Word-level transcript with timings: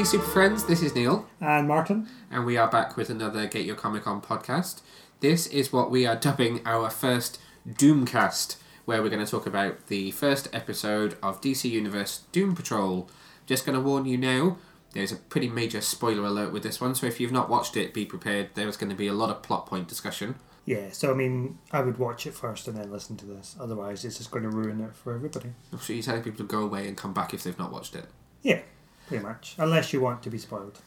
Hey, 0.00 0.04
Super 0.04 0.24
Friends, 0.24 0.64
this 0.64 0.82
is 0.82 0.94
Neil, 0.94 1.28
And 1.42 1.68
Martin. 1.68 2.08
and 2.30 2.46
we 2.46 2.56
are 2.56 2.70
back 2.70 2.96
with 2.96 3.10
another 3.10 3.46
Get 3.46 3.66
Your 3.66 3.76
Comic 3.76 4.06
On 4.06 4.22
podcast. 4.22 4.80
This 5.20 5.46
is 5.48 5.74
what 5.74 5.90
we 5.90 6.06
are 6.06 6.16
dubbing 6.16 6.62
our 6.64 6.88
first 6.88 7.38
Doomcast, 7.68 8.56
where 8.86 9.02
we're 9.02 9.10
going 9.10 9.22
to 9.22 9.30
talk 9.30 9.44
about 9.44 9.88
the 9.88 10.10
first 10.12 10.48
episode 10.54 11.18
of 11.22 11.42
DC 11.42 11.68
Universe 11.68 12.22
Doom 12.32 12.56
Patrol. 12.56 13.10
Just 13.44 13.66
going 13.66 13.76
to 13.76 13.84
warn 13.84 14.06
you 14.06 14.16
now, 14.16 14.56
there's 14.94 15.12
a 15.12 15.16
pretty 15.16 15.50
major 15.50 15.82
spoiler 15.82 16.24
alert 16.24 16.50
with 16.50 16.62
this 16.62 16.80
one, 16.80 16.94
so 16.94 17.06
if 17.06 17.20
you've 17.20 17.30
not 17.30 17.50
watched 17.50 17.76
it, 17.76 17.92
be 17.92 18.06
prepared. 18.06 18.48
There's 18.54 18.78
going 18.78 18.88
to 18.88 18.96
be 18.96 19.06
a 19.06 19.12
lot 19.12 19.28
of 19.28 19.42
plot 19.42 19.66
point 19.66 19.86
discussion. 19.86 20.36
Yeah, 20.64 20.92
so 20.92 21.10
I 21.10 21.14
mean, 21.14 21.58
I 21.72 21.82
would 21.82 21.98
watch 21.98 22.26
it 22.26 22.32
first 22.32 22.66
and 22.68 22.78
then 22.78 22.90
listen 22.90 23.18
to 23.18 23.26
this. 23.26 23.54
Otherwise, 23.60 24.02
it's 24.06 24.16
just 24.16 24.30
going 24.30 24.44
to 24.44 24.50
ruin 24.50 24.80
it 24.80 24.94
for 24.94 25.14
everybody. 25.14 25.50
So 25.78 25.92
you're 25.92 26.02
telling 26.02 26.22
people 26.22 26.38
to 26.38 26.50
go 26.50 26.62
away 26.62 26.88
and 26.88 26.96
come 26.96 27.12
back 27.12 27.34
if 27.34 27.42
they've 27.42 27.58
not 27.58 27.70
watched 27.70 27.94
it. 27.94 28.06
Yeah, 28.40 28.60
pretty 29.10 29.24
much. 29.24 29.56
Unless 29.58 29.92
you 29.92 30.00
want 30.00 30.22
to 30.22 30.30
be 30.30 30.38
spoiled. 30.38 30.78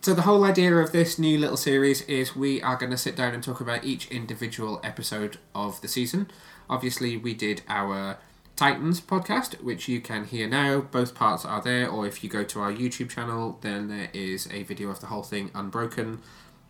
So 0.00 0.14
the 0.14 0.22
whole 0.22 0.42
idea 0.44 0.74
of 0.76 0.90
this 0.90 1.18
new 1.18 1.38
little 1.38 1.58
series 1.58 2.00
is 2.02 2.34
we 2.34 2.62
are 2.62 2.76
going 2.76 2.90
to 2.90 2.96
sit 2.96 3.14
down 3.14 3.34
and 3.34 3.42
talk 3.42 3.60
about 3.60 3.84
each 3.84 4.10
individual 4.10 4.80
episode 4.82 5.36
of 5.54 5.80
the 5.82 5.86
season. 5.86 6.30
Obviously, 6.70 7.18
we 7.18 7.34
did 7.34 7.60
our 7.68 8.16
Titans 8.56 9.02
podcast, 9.02 9.62
which 9.62 9.86
you 9.86 10.00
can 10.00 10.24
hear 10.24 10.48
now. 10.48 10.80
Both 10.80 11.14
parts 11.14 11.44
are 11.44 11.60
there, 11.60 11.88
or 11.88 12.06
if 12.06 12.24
you 12.24 12.30
go 12.30 12.42
to 12.42 12.60
our 12.60 12.72
YouTube 12.72 13.10
channel, 13.10 13.58
then 13.60 13.88
there 13.88 14.08
is 14.14 14.48
a 14.50 14.62
video 14.62 14.88
of 14.88 15.00
the 15.00 15.06
whole 15.08 15.22
thing 15.22 15.50
unbroken. 15.54 16.20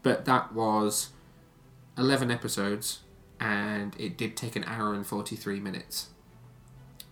But 0.02 0.24
that 0.24 0.52
was 0.52 1.10
11 1.96 2.32
episodes, 2.32 3.00
and 3.38 3.94
it 4.00 4.18
did 4.18 4.36
take 4.36 4.56
an 4.56 4.64
hour 4.64 4.92
and 4.92 5.06
43 5.06 5.60
minutes. 5.60 6.08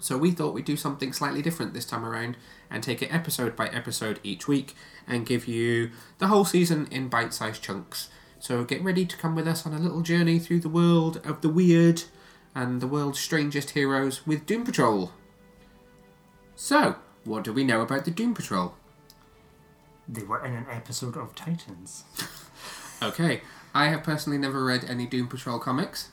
So 0.01 0.19
we 0.19 0.33
thought 0.33 0.55
we'd 0.55 0.65
do 0.65 0.77
something 0.77 1.13
slightly 1.13 1.41
different 1.41 1.73
this 1.73 1.85
time 1.85 2.05
around 2.05 2.37
and 2.71 2.83
take 2.83 3.03
it 3.03 3.13
episode 3.13 3.57
by 3.57 3.69
episode 3.69 4.21
each 4.23 4.47
week 4.47 4.75
and 5.07 5.27
give 5.27 5.47
you 5.49 5.91
the 6.19 6.29
whole 6.29 6.45
season 6.45 6.89
in 6.91 7.09
bite 7.09 7.35
sized 7.35 7.63
chunks. 7.63 8.09
So 8.39 8.65
get 8.65 8.83
ready 8.83 9.05
to 9.05 9.17
come 9.17 9.35
with 9.35 9.49
us 9.49 9.67
on 9.67 9.75
a 9.75 9.79
little 9.79 10.01
journey 10.01 10.39
through 10.39 10.61
the 10.61 10.69
world 10.69 11.21
of 11.27 11.41
the 11.41 11.49
weird 11.49 12.05
and 12.55 12.81
the 12.81 12.87
world's 12.87 13.19
strangest 13.19 13.71
heroes 13.71 14.27
with 14.27 14.47
Doom 14.47 14.65
Patrol. 14.65 15.13
So, 16.57 16.97
what 17.25 17.45
do 17.45 17.53
we 17.53 17.65
know 17.65 17.81
about 17.81 18.05
the 18.05 18.11
Doom 18.11 18.35
Patrol? 18.35 18.75
They 20.09 20.23
were 20.23 20.45
in 20.45 20.55
an 20.55 20.67
episode 20.71 21.17
of 21.17 21.35
Titans. 21.35 22.05
Okay, 23.03 23.41
I 23.75 23.87
have 23.87 24.03
personally 24.03 24.39
never 24.39 24.63
read 24.63 24.85
any 24.85 25.07
Doom 25.07 25.27
Patrol 25.27 25.59
comics. 25.59 26.11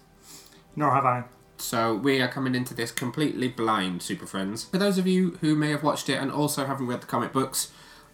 Nor 0.73 0.94
have 0.94 1.05
I. 1.05 1.25
So 1.58 1.95
we 1.95 2.22
are 2.22 2.27
coming 2.27 2.55
into 2.55 2.73
this 2.73 2.91
completely 2.91 3.47
blind, 3.47 4.03
Super 4.03 4.25
Friends. 4.25 4.66
For 4.66 4.77
those 4.77 4.97
of 4.97 5.08
you 5.08 5.38
who 5.41 5.55
may 5.55 5.69
have 5.72 5.83
watched 5.83 6.08
it 6.08 6.22
and 6.22 6.31
also 6.31 6.66
haven't 6.66 6.88
read 6.88 7.02
the 7.02 7.08
comic 7.08 7.33
books, 7.33 7.72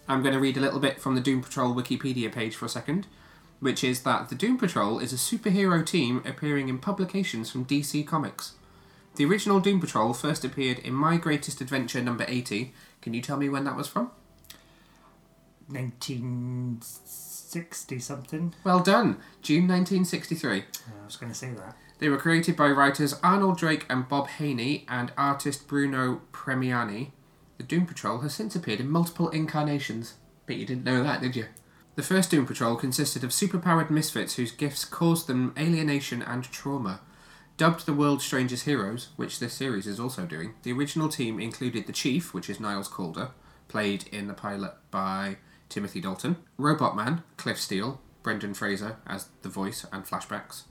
I'm 0.08 0.22
going 0.22 0.34
to 0.34 0.40
read 0.40 0.58
a 0.58 0.62
little 0.62 0.80
bit 0.80 1.02
from 1.02 1.16
the 1.16 1.22
Doom 1.22 1.42
Patrol 1.42 1.76
Wikipedia 1.76 2.32
page 2.32 2.56
for 2.56 2.66
a 2.66 2.70
second, 2.70 3.08
which 3.60 3.84
is 3.84 4.04
that 4.04 4.30
the 4.30 4.36
Doom 4.36 4.58
Patrol 4.58 5.00
is 5.00 5.12
a 5.14 5.18
superhero 5.18 5.86
team 5.86 6.24
appearing 6.26 6.70
in 6.70 6.80
publications 6.80 7.52
from 7.52 7.66
DC 7.66 8.08
Comics. 8.08 8.54
The 9.16 9.26
original 9.26 9.60
Doom 9.60 9.80
Patrol 9.80 10.14
first 10.14 10.44
appeared 10.44 10.80
in 10.80 10.94
My 10.94 11.18
Greatest 11.18 11.62
Adventure 11.62 12.02
number 12.02 12.26
80. 12.28 12.74
Can 13.02 13.14
you 13.14 13.22
tell 13.22 13.38
me 13.38 13.50
when 13.50 13.66
that 13.66 13.76
was 13.76 13.88
from? 13.88 14.10
1960 15.68 18.00
something. 18.00 18.56
Well 18.64 18.80
done, 18.80 19.18
June 19.42 19.68
1963. 19.68 20.52
I 20.52 20.64
was 21.06 21.18
going 21.18 21.32
to 21.32 21.38
say 21.38 21.52
that. 21.52 21.76
They 22.04 22.10
were 22.10 22.18
created 22.18 22.58
by 22.58 22.68
writers 22.68 23.18
Arnold 23.24 23.58
Drake 23.58 23.86
and 23.90 24.10
Bob 24.10 24.28
Haney 24.28 24.86
and 24.90 25.14
artist 25.18 25.70
Bruno 25.70 26.20
Premiani. 26.34 27.12
The 27.58 27.64
Doom 27.64 27.86
Patrol 27.86 28.20
has 28.20 28.34
since 28.34 28.58
appeared 28.58 28.82
in 28.82 28.90
multiple 28.90 29.30
incarnations. 29.30 30.16
But 30.46 30.58
you 30.58 30.66
didn't 30.66 30.84
know 30.84 31.02
that, 31.02 31.22
did 31.22 31.38
you? 31.38 31.46
The 31.96 32.04
first 32.04 32.30
Doom 32.30 32.46
Patrol 32.46 32.76
consisted 32.76 33.24
of 33.24 33.30
superpowered 33.30 33.90
misfits 33.90 34.36
whose 34.36 34.52
gifts 34.52 34.84
caused 34.84 35.28
them 35.28 35.54
alienation 35.58 36.22
and 36.22 36.44
trauma. 36.44 37.00
Dubbed 37.56 37.86
the 37.86 37.94
world's 37.94 38.26
strangest 38.26 38.66
heroes, 38.66 39.08
which 39.16 39.40
this 39.40 39.54
series 39.54 39.88
is 39.88 39.98
also 39.98 40.26
doing, 40.26 40.56
the 40.64 40.74
original 40.74 41.08
team 41.08 41.40
included 41.40 41.88
the 41.88 41.94
Chief, 41.94 42.34
which 42.34 42.50
is 42.50 42.60
Niles 42.60 42.90
Caulder, 42.90 43.30
played 43.70 44.10
in 44.12 44.28
the 44.28 44.34
pilot 44.34 44.74
by 44.92 45.38
Timothy 45.70 46.02
Dalton, 46.02 46.36
Robot 46.58 46.98
Man, 46.98 47.24
Cliff 47.38 47.58
Steele, 47.58 48.02
Brendan 48.24 48.56
Fraser 48.56 48.98
as 49.08 49.30
the 49.42 49.48
voice 49.48 49.86
and 49.94 50.06
flashbacks, 50.06 50.64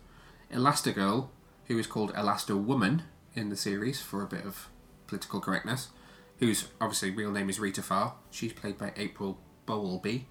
Elastigirl, 0.53 1.29
who 1.67 1.79
is 1.79 1.87
called 1.87 2.13
Elasto 2.15 2.63
Woman 2.63 3.03
in 3.35 3.49
the 3.49 3.57
series 3.57 4.01
for 4.01 4.23
a 4.23 4.27
bit 4.27 4.45
of 4.45 4.69
political 5.07 5.41
correctness, 5.41 5.89
whose 6.39 6.69
obviously 6.81 7.11
real 7.11 7.31
name 7.31 7.49
is 7.49 7.61
Rita 7.61 7.83
Farr. 7.83 8.15
She's 8.31 8.53
played 8.53 8.79
by 8.79 8.93
April 8.97 9.39
Bowlby. 9.67 10.27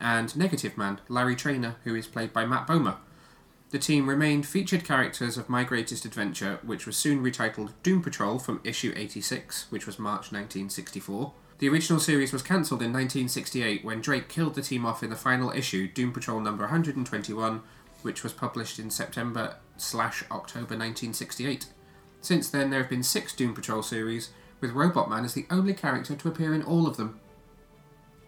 And 0.00 0.36
Negative 0.36 0.76
Man, 0.76 1.00
Larry 1.08 1.36
Trainor, 1.36 1.76
who 1.84 1.94
is 1.94 2.06
played 2.06 2.32
by 2.32 2.44
Matt 2.44 2.66
Bomer. 2.66 2.96
The 3.70 3.78
team 3.78 4.08
remained 4.08 4.46
featured 4.46 4.84
characters 4.84 5.36
of 5.36 5.48
My 5.48 5.64
Greatest 5.64 6.04
Adventure, 6.04 6.60
which 6.62 6.86
was 6.86 6.96
soon 6.96 7.22
retitled 7.22 7.72
Doom 7.82 8.02
Patrol 8.02 8.38
from 8.38 8.60
issue 8.62 8.92
86, 8.94 9.66
which 9.70 9.86
was 9.86 9.98
March 9.98 10.30
1964. 10.30 11.32
The 11.58 11.68
original 11.68 11.98
series 11.98 12.32
was 12.32 12.42
cancelled 12.42 12.82
in 12.82 12.92
1968 12.92 13.84
when 13.84 14.00
Drake 14.00 14.28
killed 14.28 14.54
the 14.54 14.62
team 14.62 14.86
off 14.86 15.02
in 15.02 15.10
the 15.10 15.16
final 15.16 15.50
issue, 15.50 15.88
Doom 15.88 16.12
Patrol 16.12 16.38
number 16.38 16.64
121, 16.64 17.62
which 18.02 18.22
was 18.22 18.32
published 18.32 18.78
in 18.78 18.90
September 18.90 19.56
slash 19.76 20.22
October 20.30 20.76
1968. 20.76 21.66
Since 22.20 22.50
then, 22.50 22.70
there 22.70 22.80
have 22.80 22.90
been 22.90 23.02
six 23.02 23.32
Doom 23.32 23.54
Patrol 23.54 23.82
series, 23.82 24.30
with 24.60 24.72
Robot 24.72 25.10
Man 25.10 25.24
as 25.24 25.34
the 25.34 25.46
only 25.50 25.74
character 25.74 26.14
to 26.14 26.28
appear 26.28 26.54
in 26.54 26.62
all 26.62 26.86
of 26.86 26.96
them. 26.96 27.20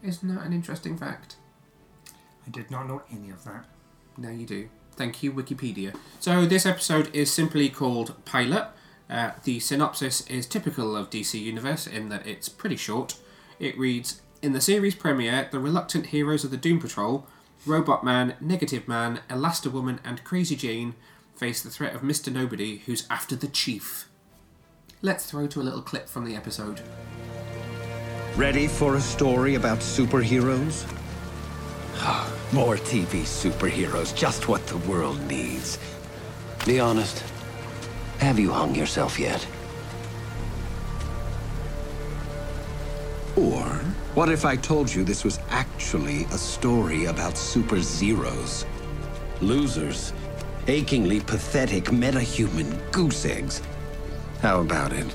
Isn't 0.03 0.35
that 0.35 0.45
an 0.45 0.53
interesting 0.53 0.97
fact? 0.97 1.37
I 2.47 2.51
did 2.51 2.71
not 2.71 2.87
know 2.87 3.03
any 3.11 3.31
of 3.31 3.45
that. 3.45 3.65
Now 4.17 4.31
you 4.31 4.47
do. 4.47 4.69
Thank 4.97 5.23
you, 5.23 5.33
Wikipedia. 5.33 5.95
So, 6.19 6.47
this 6.47 6.67
episode 6.67 7.15
is 7.15 7.33
simply 7.33 7.69
called 7.69 8.15
Pilot. 8.25 8.69
Uh, 9.09 9.31
the 9.45 9.61
synopsis 9.61 10.27
is 10.27 10.47
typical 10.47 10.97
of 10.97 11.09
DC 11.09 11.41
Universe 11.41 11.87
in 11.87 12.09
that 12.09 12.27
it's 12.27 12.49
pretty 12.49 12.77
short. 12.77 13.17
It 13.59 13.79
reads 13.79 14.21
In 14.43 14.53
the 14.53 14.61
series 14.61 14.95
premiere, 14.95 15.49
the 15.51 15.61
reluctant 15.61 16.07
heroes 16.07 16.45
of 16.45 16.51
the 16.51 16.57
Doom 16.57 16.81
Patrol, 16.81 17.27
Robot 17.69 18.03
Man, 18.03 18.35
Negative 18.41 18.89
Man, 18.89 19.21
Elasti-Woman, 19.29 20.01
and 20.05 20.25
Crazy 20.25 20.57
Jane 20.57 20.95
face 21.37 21.63
the 21.63 21.71
threat 21.71 21.95
of 21.95 22.01
Mr. 22.01 22.33
Nobody, 22.33 22.79
who's 22.79 23.07
after 23.11 23.37
the 23.37 23.47
Chief. 23.47 24.09
Let's 25.03 25.31
throw 25.31 25.47
to 25.49 25.61
a 25.61 25.63
little 25.63 25.83
clip 25.83 26.09
from 26.09 26.25
the 26.25 26.35
episode. 26.35 26.81
Ready 28.37 28.67
for 28.67 28.97
a 28.97 29.01
story 29.01 29.55
about 29.55 29.79
superheroes? 29.79 30.91
Ah, 31.97 32.33
more 32.53 32.77
TV 32.77 33.23
superheroes, 33.23 34.17
just 34.17 34.49
what 34.49 34.67
the 34.67 34.79
world 34.79 35.21
needs. 35.29 35.79
Be 36.65 36.81
honest. 36.81 37.23
Have 38.19 38.39
you 38.39 38.51
hung 38.51 38.75
yourself 38.75 39.19
yet? 39.19 39.47
Or 43.39 43.67
what 44.15 44.29
if 44.31 44.45
I 44.45 44.57
told 44.57 44.93
you 44.93 45.05
this 45.05 45.23
was 45.23 45.39
actually 45.51 46.25
a 46.25 46.39
story 46.39 47.05
about 47.05 47.39
super 47.39 47.81
zeros? 47.81 48.67
Losers. 49.41 50.13
Achingly 50.67 51.21
pathetic 51.21 51.85
metahuman 51.85 52.91
goose 52.91 53.25
eggs. 53.25 53.63
How 54.43 54.61
about 54.61 54.93
it? 54.93 55.07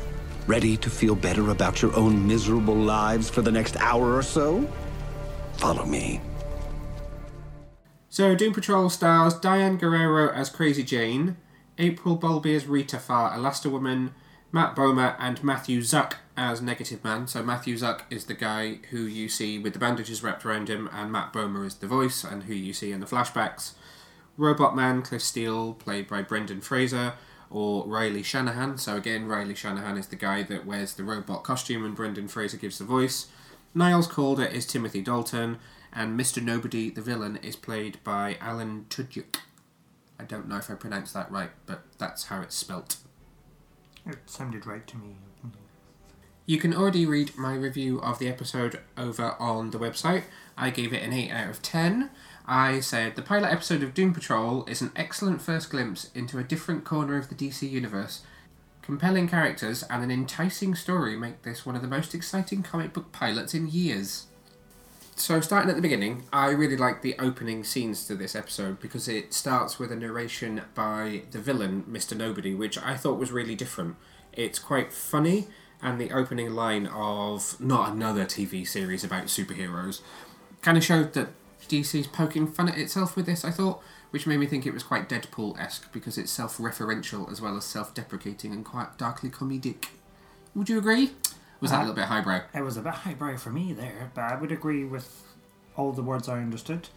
Ready 0.48 0.78
to 0.78 0.90
feel 0.90 1.16
better 1.16 1.50
about 1.50 1.82
your 1.82 1.94
own 1.98 2.26
miserable 2.26 2.76
lives 2.76 3.30
for 3.30 3.42
the 3.42 3.52
next 3.52 3.76
hour 3.76 4.16
or 4.16 4.24
so? 4.24 4.66
Follow 5.58 5.86
me. 5.86 6.22
So, 8.08 8.36
Doom 8.36 8.54
Patrol 8.54 8.90
stars 8.90 9.34
Diane 9.34 9.76
Guerrero 9.76 10.32
as 10.32 10.50
Crazy 10.50 10.84
Jane, 10.84 11.36
April 11.78 12.16
Bowlby 12.16 12.56
as 12.56 12.68
Rita 12.68 13.00
Farr, 13.00 13.38
Elasti-Woman, 13.38 14.14
Matt 14.54 14.78
Bomer, 14.78 15.18
and 15.20 15.44
Matthew 15.44 15.82
Zuk 15.82 16.14
as 16.36 16.62
Negative 16.62 17.04
Man. 17.04 17.28
So, 17.28 17.44
Matthew 17.44 17.76
Zuk 17.76 18.02
is 18.10 18.26
the 18.26 18.34
guy 18.34 18.80
who 18.90 19.02
you 19.02 19.30
see 19.30 19.60
with 19.60 19.74
the 19.74 19.80
bandages 19.80 20.24
wrapped 20.24 20.46
around 20.46 20.70
him, 20.70 20.90
and 20.92 21.12
Matt 21.12 21.34
Bomer 21.34 21.66
is 21.66 21.76
the 21.76 21.88
voice 21.88 22.24
and 22.24 22.44
who 22.44 22.54
you 22.54 22.74
see 22.74 22.92
in 22.92 23.00
the 23.00 23.06
flashbacks. 23.06 23.74
Robot 24.38 24.76
Man, 24.76 25.02
Cliff 25.02 25.22
Steele, 25.22 25.74
played 25.74 26.08
by 26.08 26.22
Brendan 26.22 26.62
Fraser, 26.62 27.14
or 27.50 27.86
Riley 27.86 28.24
Shanahan. 28.24 28.78
So, 28.78 28.96
again, 28.96 29.28
Riley 29.28 29.56
Shanahan 29.56 29.98
is 29.98 30.08
the 30.08 30.16
guy 30.16 30.42
that 30.44 30.66
wears 30.66 30.94
the 30.94 31.04
robot 31.04 31.44
costume, 31.44 31.86
and 31.86 31.96
Brendan 31.96 32.28
Fraser 32.28 32.58
gives 32.58 32.80
the 32.80 32.86
voice. 32.86 33.28
Niles 33.76 34.08
Caulder 34.08 34.46
is 34.46 34.66
Timothy 34.66 35.02
Dalton, 35.02 35.60
and 35.92 36.20
Mr. 36.20 36.42
Nobody, 36.42 36.90
the 36.90 37.02
villain, 37.02 37.38
is 37.38 37.56
played 37.56 38.00
by 38.04 38.38
Alan 38.42 38.86
Tudyk. 38.90 39.38
I 40.20 40.24
don't 40.24 40.48
know 40.48 40.58
if 40.58 40.70
I 40.70 40.76
pronounced 40.76 41.14
that 41.14 41.32
right, 41.32 41.52
but 41.66 41.84
that's 41.98 42.26
how 42.26 42.42
it's 42.42 42.56
spelt. 42.56 42.98
It 44.06 44.18
sounded 44.26 44.66
right 44.66 44.86
to 44.88 44.98
me. 44.98 45.16
You 46.46 46.58
can 46.58 46.74
already 46.74 47.06
read 47.06 47.38
my 47.38 47.56
review 47.56 48.02
of 48.02 48.20
the 48.20 48.28
episode 48.28 48.82
over 48.98 49.36
on 49.40 49.72
the 49.72 49.80
website. 49.80 50.24
I 50.58 50.72
gave 50.72 50.92
it 50.92 51.02
an 51.02 51.14
8 51.14 51.32
out 51.32 51.50
of 51.50 51.62
10. 51.62 52.10
I 52.46 52.82
said 52.82 53.16
the 53.16 53.22
pilot 53.22 53.50
episode 53.50 53.82
of 53.82 53.94
Doom 53.94 54.14
Patrol 54.14 54.66
is 54.66 54.82
an 54.82 54.92
excellent 54.94 55.42
first 55.42 55.70
glimpse 55.70 56.12
into 56.14 56.38
a 56.38 56.44
different 56.44 56.84
corner 56.84 57.16
of 57.16 57.30
the 57.30 57.36
DC 57.36 57.70
universe. 57.70 58.24
Compelling 58.82 59.30
characters 59.30 59.84
and 59.84 60.04
an 60.04 60.12
enticing 60.12 60.76
story 60.76 61.16
make 61.16 61.44
this 61.44 61.66
one 61.66 61.78
of 61.78 61.82
the 61.82 61.88
most 61.88 62.14
exciting 62.14 62.62
comic 62.62 62.92
book 62.92 63.14
pilots 63.14 63.54
in 63.54 63.70
years. 63.70 64.26
So, 65.16 65.40
starting 65.40 65.70
at 65.70 65.78
the 65.78 65.82
beginning, 65.82 66.24
I 66.34 66.50
really 66.50 66.76
like 66.76 67.04
the 67.04 67.16
opening 67.20 67.64
scenes 67.64 68.06
to 68.08 68.16
this 68.16 68.36
episode 68.36 68.82
because 68.82 69.08
it 69.08 69.34
starts 69.34 69.80
with 69.80 69.94
a 69.94 69.96
narration 69.96 70.64
by 70.76 71.22
the 71.32 71.40
villain, 71.40 71.86
Mr. 71.90 72.18
Nobody, 72.18 72.54
which 72.54 72.78
I 72.78 72.98
thought 72.98 73.20
was 73.20 73.32
really 73.32 73.56
different. 73.56 73.96
It's 74.34 74.60
quite 74.60 74.92
funny, 74.92 75.48
and 75.84 76.00
the 76.00 76.12
opening 76.12 76.52
line 76.56 76.88
of 76.88 77.60
not 77.60 77.92
another 77.92 78.26
TV 78.26 78.66
series 78.66 79.04
about 79.04 79.26
superheroes 79.26 80.02
kind 80.62 80.78
of 80.78 80.84
showed 80.84 81.14
that 81.14 81.28
DC's 81.68 82.08
poking 82.08 82.48
fun 82.48 82.70
at 82.70 82.78
itself 82.78 83.16
with 83.16 83.26
this, 83.26 83.44
I 83.44 83.52
thought, 83.52 83.82
which 84.12 84.26
made 84.26 84.38
me 84.38 84.46
think 84.46 84.66
it 84.66 84.74
was 84.74 84.84
quite 84.84 85.10
Deadpool 85.10 85.60
esque 85.60 85.92
because 85.92 86.18
it's 86.18 86.32
self 86.32 86.58
referential 86.58 87.32
as 87.32 87.42
well 87.42 87.58
as 87.58 87.66
self 87.66 87.94
deprecating 87.94 88.54
and 88.54 88.64
quite 88.64 88.98
darkly 88.98 89.30
comedic. 89.30 89.88
Would 90.56 90.70
you 90.70 90.78
agree? 90.78 91.12
Was 91.60 91.72
that 91.72 91.78
a 91.78 91.80
uh, 91.80 91.82
little 91.82 91.96
bit 91.96 92.06
highbrow? 92.06 92.42
It 92.54 92.62
was 92.62 92.78
a 92.78 92.82
bit 92.82 92.94
highbrow 92.94 93.38
for 93.38 93.50
me 93.50 93.74
there, 93.74 94.12
but 94.14 94.22
I 94.22 94.36
would 94.36 94.52
agree 94.52 94.86
with 94.86 95.24
all 95.76 95.92
the 95.92 96.04
words 96.04 96.30
I 96.30 96.40
understood. 96.40 96.90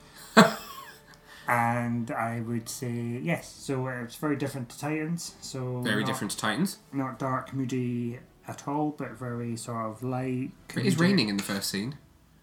and 1.48 2.10
I 2.10 2.40
would 2.40 2.68
say 2.68 2.90
yes. 3.22 3.48
So 3.48 3.86
it's 3.88 4.16
very 4.16 4.36
different 4.36 4.68
to 4.70 4.78
Titans. 4.78 5.36
So 5.40 5.80
Very 5.82 6.02
not, 6.02 6.06
different 6.06 6.32
to 6.32 6.36
Titans. 6.36 6.78
Not 6.92 7.18
dark, 7.18 7.54
moody 7.54 8.18
at 8.48 8.66
all, 8.69 8.90
but 8.90 9.12
very 9.12 9.56
sort 9.56 9.87
of 9.87 10.02
light. 10.02 10.50
It 10.76 10.87
is 10.87 10.98
raining 10.98 11.28
in 11.28 11.37
the 11.37 11.43
first 11.43 11.70
scene. 11.70 11.96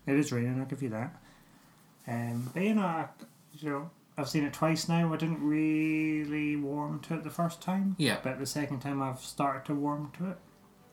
It 0.05 0.15
is 0.15 0.31
raining. 0.31 0.59
I'll 0.59 0.65
give 0.65 0.83
you 0.83 0.89
that. 0.89 1.15
Um, 2.07 2.50
but 2.53 2.63
you 2.63 2.75
know, 2.75 2.81
I, 2.81 3.05
you 3.53 3.69
know, 3.69 3.89
I've 4.17 4.29
seen 4.29 4.44
it 4.44 4.53
twice 4.53 4.89
now. 4.89 5.13
I 5.13 5.17
didn't 5.17 5.41
really 5.41 6.55
warm 6.55 7.00
to 7.01 7.15
it 7.15 7.23
the 7.23 7.29
first 7.29 7.61
time. 7.61 7.95
Yeah. 7.97 8.17
But 8.21 8.39
the 8.39 8.45
second 8.45 8.81
time, 8.81 9.01
I've 9.01 9.19
started 9.21 9.65
to 9.65 9.75
warm 9.75 10.11
to 10.17 10.31
it. 10.31 10.38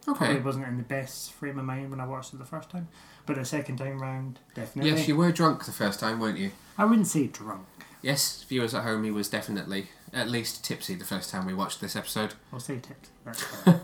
Probably 0.05 0.29
Okay. 0.29 0.41
wasn't 0.41 0.67
in 0.67 0.79
the 0.79 0.83
best 0.83 1.33
frame 1.33 1.59
of 1.59 1.65
mind 1.67 1.91
when 1.91 2.01
I 2.01 2.07
watched 2.07 2.33
it 2.33 2.39
the 2.39 2.47
first 2.47 2.71
time, 2.71 2.89
but 3.27 3.37
the 3.37 3.45
second 3.45 3.77
time 3.77 3.99
round, 4.01 4.39
definitely. 4.55 4.91
Yes, 4.93 5.07
you 5.07 5.15
were 5.15 5.31
drunk 5.31 5.67
the 5.67 5.73
first 5.73 6.01
time, 6.01 6.19
weren't 6.21 6.39
you? 6.39 6.53
I 6.79 6.87
wouldn't 6.87 7.07
say 7.07 7.27
drunk. 7.27 7.67
Yes, 8.01 8.43
viewers 8.49 8.73
at 8.73 8.83
home, 8.85 9.05
he 9.05 9.11
was 9.11 9.29
definitely 9.29 9.89
at 10.15 10.31
least 10.31 10.65
tipsy 10.65 10.95
the 10.95 11.05
first 11.05 11.29
time 11.31 11.45
we 11.47 11.53
watched 11.53 11.83
this 11.83 11.95
episode. 11.95 12.33
I'll 12.51 12.61
say 12.61 12.79
tips. 12.79 13.11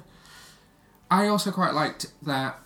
I 1.16 1.28
also 1.28 1.50
quite 1.50 1.74
liked 1.74 2.06
that 2.22 2.58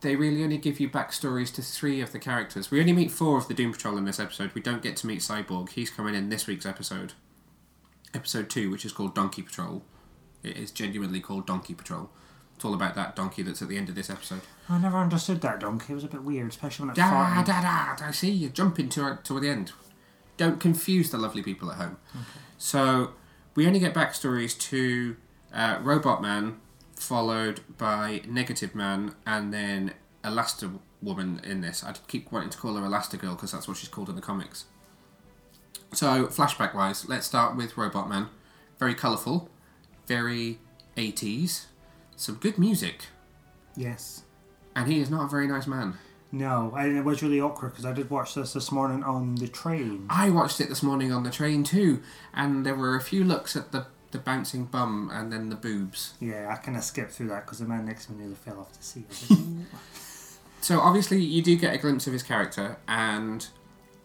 they 0.00 0.14
really 0.14 0.42
only 0.44 0.58
give 0.58 0.78
you 0.78 0.88
backstories 0.88 1.52
to 1.54 1.62
three 1.62 2.00
of 2.00 2.12
the 2.12 2.18
characters. 2.18 2.70
We 2.70 2.80
only 2.80 2.92
meet 2.92 3.10
four 3.10 3.36
of 3.38 3.48
the 3.48 3.54
Doom 3.54 3.72
Patrol 3.72 3.96
in 3.98 4.04
this 4.04 4.20
episode. 4.20 4.52
We 4.54 4.60
don't 4.60 4.82
get 4.82 4.96
to 4.98 5.06
meet 5.06 5.20
Cyborg. 5.20 5.70
He's 5.70 5.90
coming 5.90 6.14
in 6.14 6.28
this 6.28 6.46
week's 6.46 6.66
episode. 6.66 7.14
Episode 8.14 8.48
2, 8.48 8.70
which 8.70 8.84
is 8.84 8.92
called 8.92 9.14
Donkey 9.14 9.42
Patrol. 9.42 9.82
It 10.42 10.56
is 10.56 10.70
genuinely 10.70 11.20
called 11.20 11.46
Donkey 11.46 11.74
Patrol. 11.74 12.10
It's 12.56 12.64
all 12.64 12.74
about 12.74 12.94
that 12.96 13.14
donkey 13.14 13.42
that's 13.42 13.62
at 13.62 13.68
the 13.68 13.76
end 13.76 13.88
of 13.88 13.94
this 13.94 14.10
episode. 14.10 14.40
I 14.68 14.78
never 14.78 14.98
understood 14.98 15.40
that 15.42 15.60
donkey. 15.60 15.92
It 15.92 15.94
was 15.96 16.04
a 16.04 16.08
bit 16.08 16.22
weird, 16.22 16.48
especially 16.48 16.84
when 16.86 16.90
it 16.92 16.96
Da 16.96 17.10
farted. 17.42 17.46
da 17.46 17.96
da! 17.96 18.06
I 18.06 18.10
see 18.10 18.30
you're 18.30 18.50
jumping 18.50 18.88
to 18.90 19.18
to 19.22 19.40
the 19.40 19.48
end. 19.48 19.72
Don't 20.36 20.58
confuse 20.58 21.10
the 21.10 21.18
lovely 21.18 21.42
people 21.42 21.70
at 21.70 21.76
home. 21.78 21.98
So 22.56 23.12
we 23.54 23.66
only 23.66 23.78
get 23.78 23.94
backstories 23.94 24.58
to 24.70 25.16
uh, 25.52 25.78
Robot 25.82 26.20
Man, 26.22 26.56
followed 26.98 27.60
by 27.78 28.22
Negative 28.28 28.74
Man, 28.74 29.14
and 29.26 29.52
then 29.52 29.92
Elasta 30.24 30.78
Woman 31.00 31.40
in 31.44 31.60
this. 31.60 31.84
I 31.84 31.94
keep 32.08 32.30
wanting 32.32 32.50
to 32.50 32.58
call 32.58 32.74
her 32.74 32.82
Elastigirl 32.86 33.36
because 33.36 33.52
that's 33.52 33.68
what 33.68 33.76
she's 33.76 33.88
called 33.88 34.08
in 34.08 34.16
the 34.16 34.22
comics. 34.22 34.64
So 35.92 36.26
flashback 36.26 36.74
wise, 36.74 37.08
let's 37.08 37.26
start 37.26 37.56
with 37.56 37.76
Robot 37.76 38.08
Man. 38.08 38.28
Very 38.78 38.94
colourful, 38.94 39.48
very 40.06 40.58
80s, 40.96 41.66
some 42.16 42.36
good 42.36 42.58
music, 42.58 43.06
Yes. 43.76 44.24
and 44.74 44.90
he 44.90 45.00
is 45.00 45.10
not 45.10 45.24
a 45.24 45.28
very 45.28 45.46
nice 45.48 45.66
man. 45.66 45.94
No, 46.30 46.74
and 46.76 46.96
it 46.96 47.04
was 47.04 47.22
really 47.22 47.40
awkward 47.40 47.70
because 47.70 47.86
I 47.86 47.92
did 47.92 48.10
watch 48.10 48.34
this 48.34 48.52
this 48.52 48.70
morning 48.70 49.02
on 49.02 49.36
the 49.36 49.48
train. 49.48 50.06
I 50.10 50.28
watched 50.30 50.60
it 50.60 50.68
this 50.68 50.82
morning 50.82 51.10
on 51.10 51.22
the 51.22 51.30
train 51.30 51.64
too, 51.64 52.02
and 52.34 52.66
there 52.66 52.74
were 52.74 52.94
a 52.96 53.00
few 53.00 53.24
looks 53.24 53.56
at 53.56 53.72
the, 53.72 53.86
the 54.10 54.18
bouncing 54.18 54.64
bum 54.64 55.10
and 55.12 55.32
then 55.32 55.50
the 55.50 55.56
boobs. 55.56 56.14
Yeah, 56.20 56.48
I 56.52 56.56
kind 56.56 56.76
of 56.76 56.84
skipped 56.84 57.12
through 57.12 57.28
that 57.28 57.44
because 57.44 57.58
the 57.58 57.66
man 57.66 57.86
next 57.86 58.06
to 58.06 58.12
me 58.12 58.20
nearly 58.20 58.34
fell 58.34 58.60
off 58.60 58.72
the 58.72 58.82
seat. 58.82 59.06
I 59.08 59.10
was 59.10 59.30
like, 59.30 59.40
"Ooh." 59.40 59.66
So 60.60 60.80
obviously 60.80 61.22
you 61.22 61.42
do 61.42 61.56
get 61.56 61.74
a 61.74 61.78
glimpse 61.78 62.06
of 62.06 62.12
his 62.12 62.22
character, 62.22 62.78
and 62.88 63.46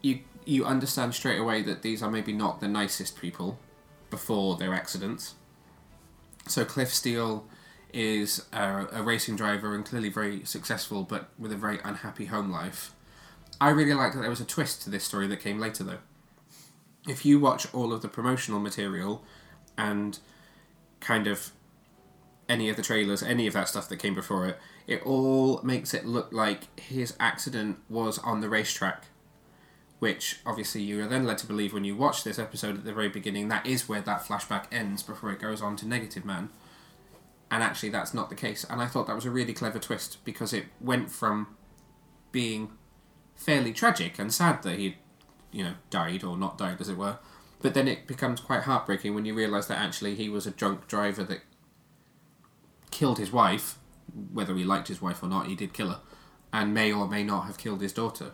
you 0.01 0.19
you 0.45 0.65
understand 0.65 1.13
straight 1.13 1.39
away 1.39 1.61
that 1.63 1.81
these 1.81 2.03
are 2.03 2.11
maybe 2.11 2.33
not 2.33 2.59
the 2.59 2.67
nicest 2.67 3.19
people 3.19 3.59
before 4.09 4.57
their 4.57 4.73
accidents. 4.73 5.35
So 6.47 6.65
Cliff 6.65 6.93
Steele 6.93 7.47
is 7.93 8.45
a, 8.51 8.87
a 8.91 9.03
racing 9.03 9.35
driver 9.35 9.73
and 9.73 9.85
clearly 9.85 10.09
very 10.09 10.43
successful, 10.43 11.03
but 11.03 11.29
with 11.39 11.51
a 11.51 11.55
very 11.55 11.79
unhappy 11.83 12.25
home 12.25 12.51
life. 12.51 12.93
I 13.61 13.69
really 13.69 13.93
liked 13.93 14.15
that 14.15 14.21
there 14.21 14.29
was 14.29 14.41
a 14.41 14.45
twist 14.45 14.81
to 14.83 14.89
this 14.89 15.03
story 15.03 15.27
that 15.27 15.39
came 15.39 15.59
later, 15.59 15.83
though. 15.83 15.99
If 17.07 17.25
you 17.25 17.39
watch 17.39 17.73
all 17.73 17.93
of 17.93 18.01
the 18.01 18.07
promotional 18.07 18.59
material 18.59 19.23
and 19.77 20.19
kind 20.99 21.27
of 21.27 21.51
any 22.49 22.69
of 22.69 22.75
the 22.75 22.81
trailers, 22.81 23.23
any 23.23 23.47
of 23.47 23.53
that 23.53 23.69
stuff 23.69 23.89
that 23.89 23.97
came 23.97 24.15
before 24.15 24.47
it, 24.47 24.57
it 24.87 25.05
all 25.05 25.61
makes 25.63 25.93
it 25.93 26.05
look 26.05 26.31
like 26.31 26.79
his 26.79 27.15
accident 27.19 27.79
was 27.89 28.19
on 28.19 28.41
the 28.41 28.49
racetrack. 28.49 29.05
Which 29.99 30.39
obviously 30.45 30.81
you 30.81 31.01
are 31.01 31.07
then 31.07 31.25
led 31.25 31.37
to 31.39 31.47
believe 31.47 31.71
when 31.71 31.85
you 31.85 31.95
watch 31.95 32.23
this 32.25 32.37
episode 32.37 32.77
at 32.77 32.83
the 32.83 32.93
very 32.93 33.07
beginning, 33.07 33.47
that 33.47 33.65
is 33.65 33.87
where 33.87 34.01
that 34.01 34.23
flashback 34.23 34.65
ends 34.69 35.01
before 35.01 35.31
it 35.31 35.39
goes 35.39 35.61
on 35.61 35.77
to 35.77 35.87
Negative 35.87 36.25
Man. 36.25 36.49
And 37.49 37.63
actually, 37.63 37.89
that's 37.89 38.13
not 38.13 38.29
the 38.29 38.35
case. 38.35 38.65
And 38.69 38.81
I 38.81 38.87
thought 38.87 39.07
that 39.07 39.15
was 39.15 39.25
a 39.25 39.31
really 39.31 39.53
clever 39.53 39.79
twist 39.79 40.17
because 40.25 40.51
it 40.51 40.65
went 40.81 41.09
from 41.09 41.55
being 42.33 42.71
fairly 43.35 43.71
tragic 43.71 44.19
and 44.19 44.33
sad 44.33 44.63
that 44.63 44.77
he, 44.77 44.97
you 45.51 45.63
know, 45.63 45.75
died 45.89 46.23
or 46.23 46.35
not 46.35 46.57
died, 46.57 46.81
as 46.81 46.89
it 46.89 46.97
were. 46.97 47.19
But 47.63 47.73
then 47.73 47.87
it 47.87 48.05
becomes 48.05 48.41
quite 48.41 48.63
heartbreaking 48.63 49.15
when 49.15 49.25
you 49.25 49.33
realise 49.33 49.65
that 49.67 49.79
actually 49.79 50.15
he 50.15 50.29
was 50.29 50.45
a 50.45 50.51
drunk 50.51 50.87
driver 50.87 51.23
that 51.23 51.39
killed 52.91 53.17
his 53.17 53.31
wife, 53.31 53.79
whether 54.31 54.53
he 54.53 54.65
liked 54.65 54.89
his 54.89 55.01
wife 55.01 55.23
or 55.23 55.29
not, 55.29 55.47
he 55.47 55.55
did 55.55 55.73
kill 55.73 55.89
her, 55.89 55.99
and 56.51 56.73
may 56.73 56.91
or 56.91 57.07
may 57.07 57.23
not 57.23 57.45
have 57.45 57.57
killed 57.57 57.81
his 57.81 57.93
daughter. 57.93 58.33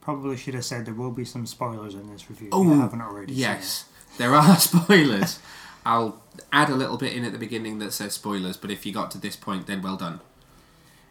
Probably 0.00 0.36
should 0.36 0.54
have 0.54 0.64
said 0.64 0.86
there 0.86 0.94
will 0.94 1.10
be 1.10 1.24
some 1.24 1.46
spoilers 1.46 1.94
in 1.94 2.10
this 2.10 2.30
review. 2.30 2.48
Oh, 2.52 2.62
if 2.62 2.68
you 2.68 2.74
oh, 2.74 2.80
haven't 2.80 3.02
already. 3.02 3.34
seen 3.34 3.40
Yes, 3.40 3.86
there 4.16 4.34
are 4.34 4.56
spoilers. 4.58 5.40
I'll 5.84 6.22
add 6.52 6.70
a 6.70 6.76
little 6.76 6.96
bit 6.96 7.14
in 7.14 7.24
at 7.24 7.32
the 7.32 7.38
beginning 7.38 7.80
that 7.80 7.92
says 7.92 8.14
spoilers, 8.14 8.56
but 8.56 8.70
if 8.70 8.86
you 8.86 8.92
got 8.92 9.10
to 9.10 9.18
this 9.18 9.34
point, 9.34 9.66
then 9.66 9.82
well 9.82 9.96
done. 9.96 10.20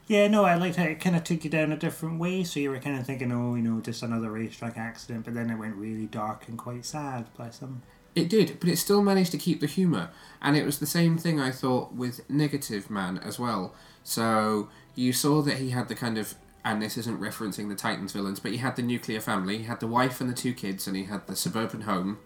Yeah, 0.08 0.30
no, 0.30 0.46
I 0.46 0.56
liked 0.56 0.78
how 0.78 0.86
it 0.86 1.02
kind 1.02 1.18
of 1.18 1.26
took 1.26 1.44
you 1.44 1.50
down 1.50 1.74
a 1.74 1.78
different 1.78 2.18
way. 2.18 2.46
So 2.46 2.62
you 2.62 2.70
were 2.70 2.80
kind 2.80 2.98
of 2.98 3.06
thinking, 3.06 3.32
oh, 3.32 3.56
you 3.56 3.62
know, 3.62 3.82
just 3.82 4.04
another 4.04 4.32
racetrack 4.32 4.78
accident, 4.78 5.26
but 5.26 5.34
then 5.34 5.50
it 5.50 5.58
went 5.58 5.76
really 5.76 6.06
dark 6.06 6.48
and 6.48 6.58
quite 6.58 6.86
sad. 6.86 7.26
Bless 7.36 7.60
him. 7.60 7.82
It 8.16 8.30
did, 8.30 8.60
but 8.60 8.70
it 8.70 8.78
still 8.78 9.04
managed 9.04 9.32
to 9.34 9.38
keep 9.38 9.60
the 9.60 9.68
humour. 9.68 10.10
And 10.42 10.56
it 10.56 10.66
was 10.66 10.80
the 10.80 10.86
same 10.86 11.18
thing 11.18 11.40
I 11.40 11.52
thought 11.52 11.94
with 11.94 12.28
Negative 12.30 12.90
Man 12.90 13.18
as 13.18 13.38
well. 13.38 13.76
So 14.04 14.70
you 14.96 15.12
saw 15.12 15.42
that 15.42 15.58
he 15.58 15.72
had 15.72 15.90
the 15.90 15.94
kind 15.94 16.18
of, 16.18 16.36
and 16.64 16.82
this 16.82 16.98
isn't 16.98 17.20
referencing 17.20 17.68
the 17.68 17.76
Titans 17.76 18.14
villains, 18.14 18.40
but 18.40 18.52
he 18.52 18.58
had 18.58 18.78
the 18.78 18.82
nuclear 18.82 19.20
family. 19.20 19.60
He 19.60 19.64
had 19.66 19.82
the 19.82 19.88
wife 19.88 20.22
and 20.22 20.30
the 20.30 20.34
two 20.34 20.54
kids, 20.54 20.88
and 20.88 20.96
he 20.96 21.04
had 21.04 21.28
the 21.28 21.36
suburban 21.36 21.82
home, 21.82 22.18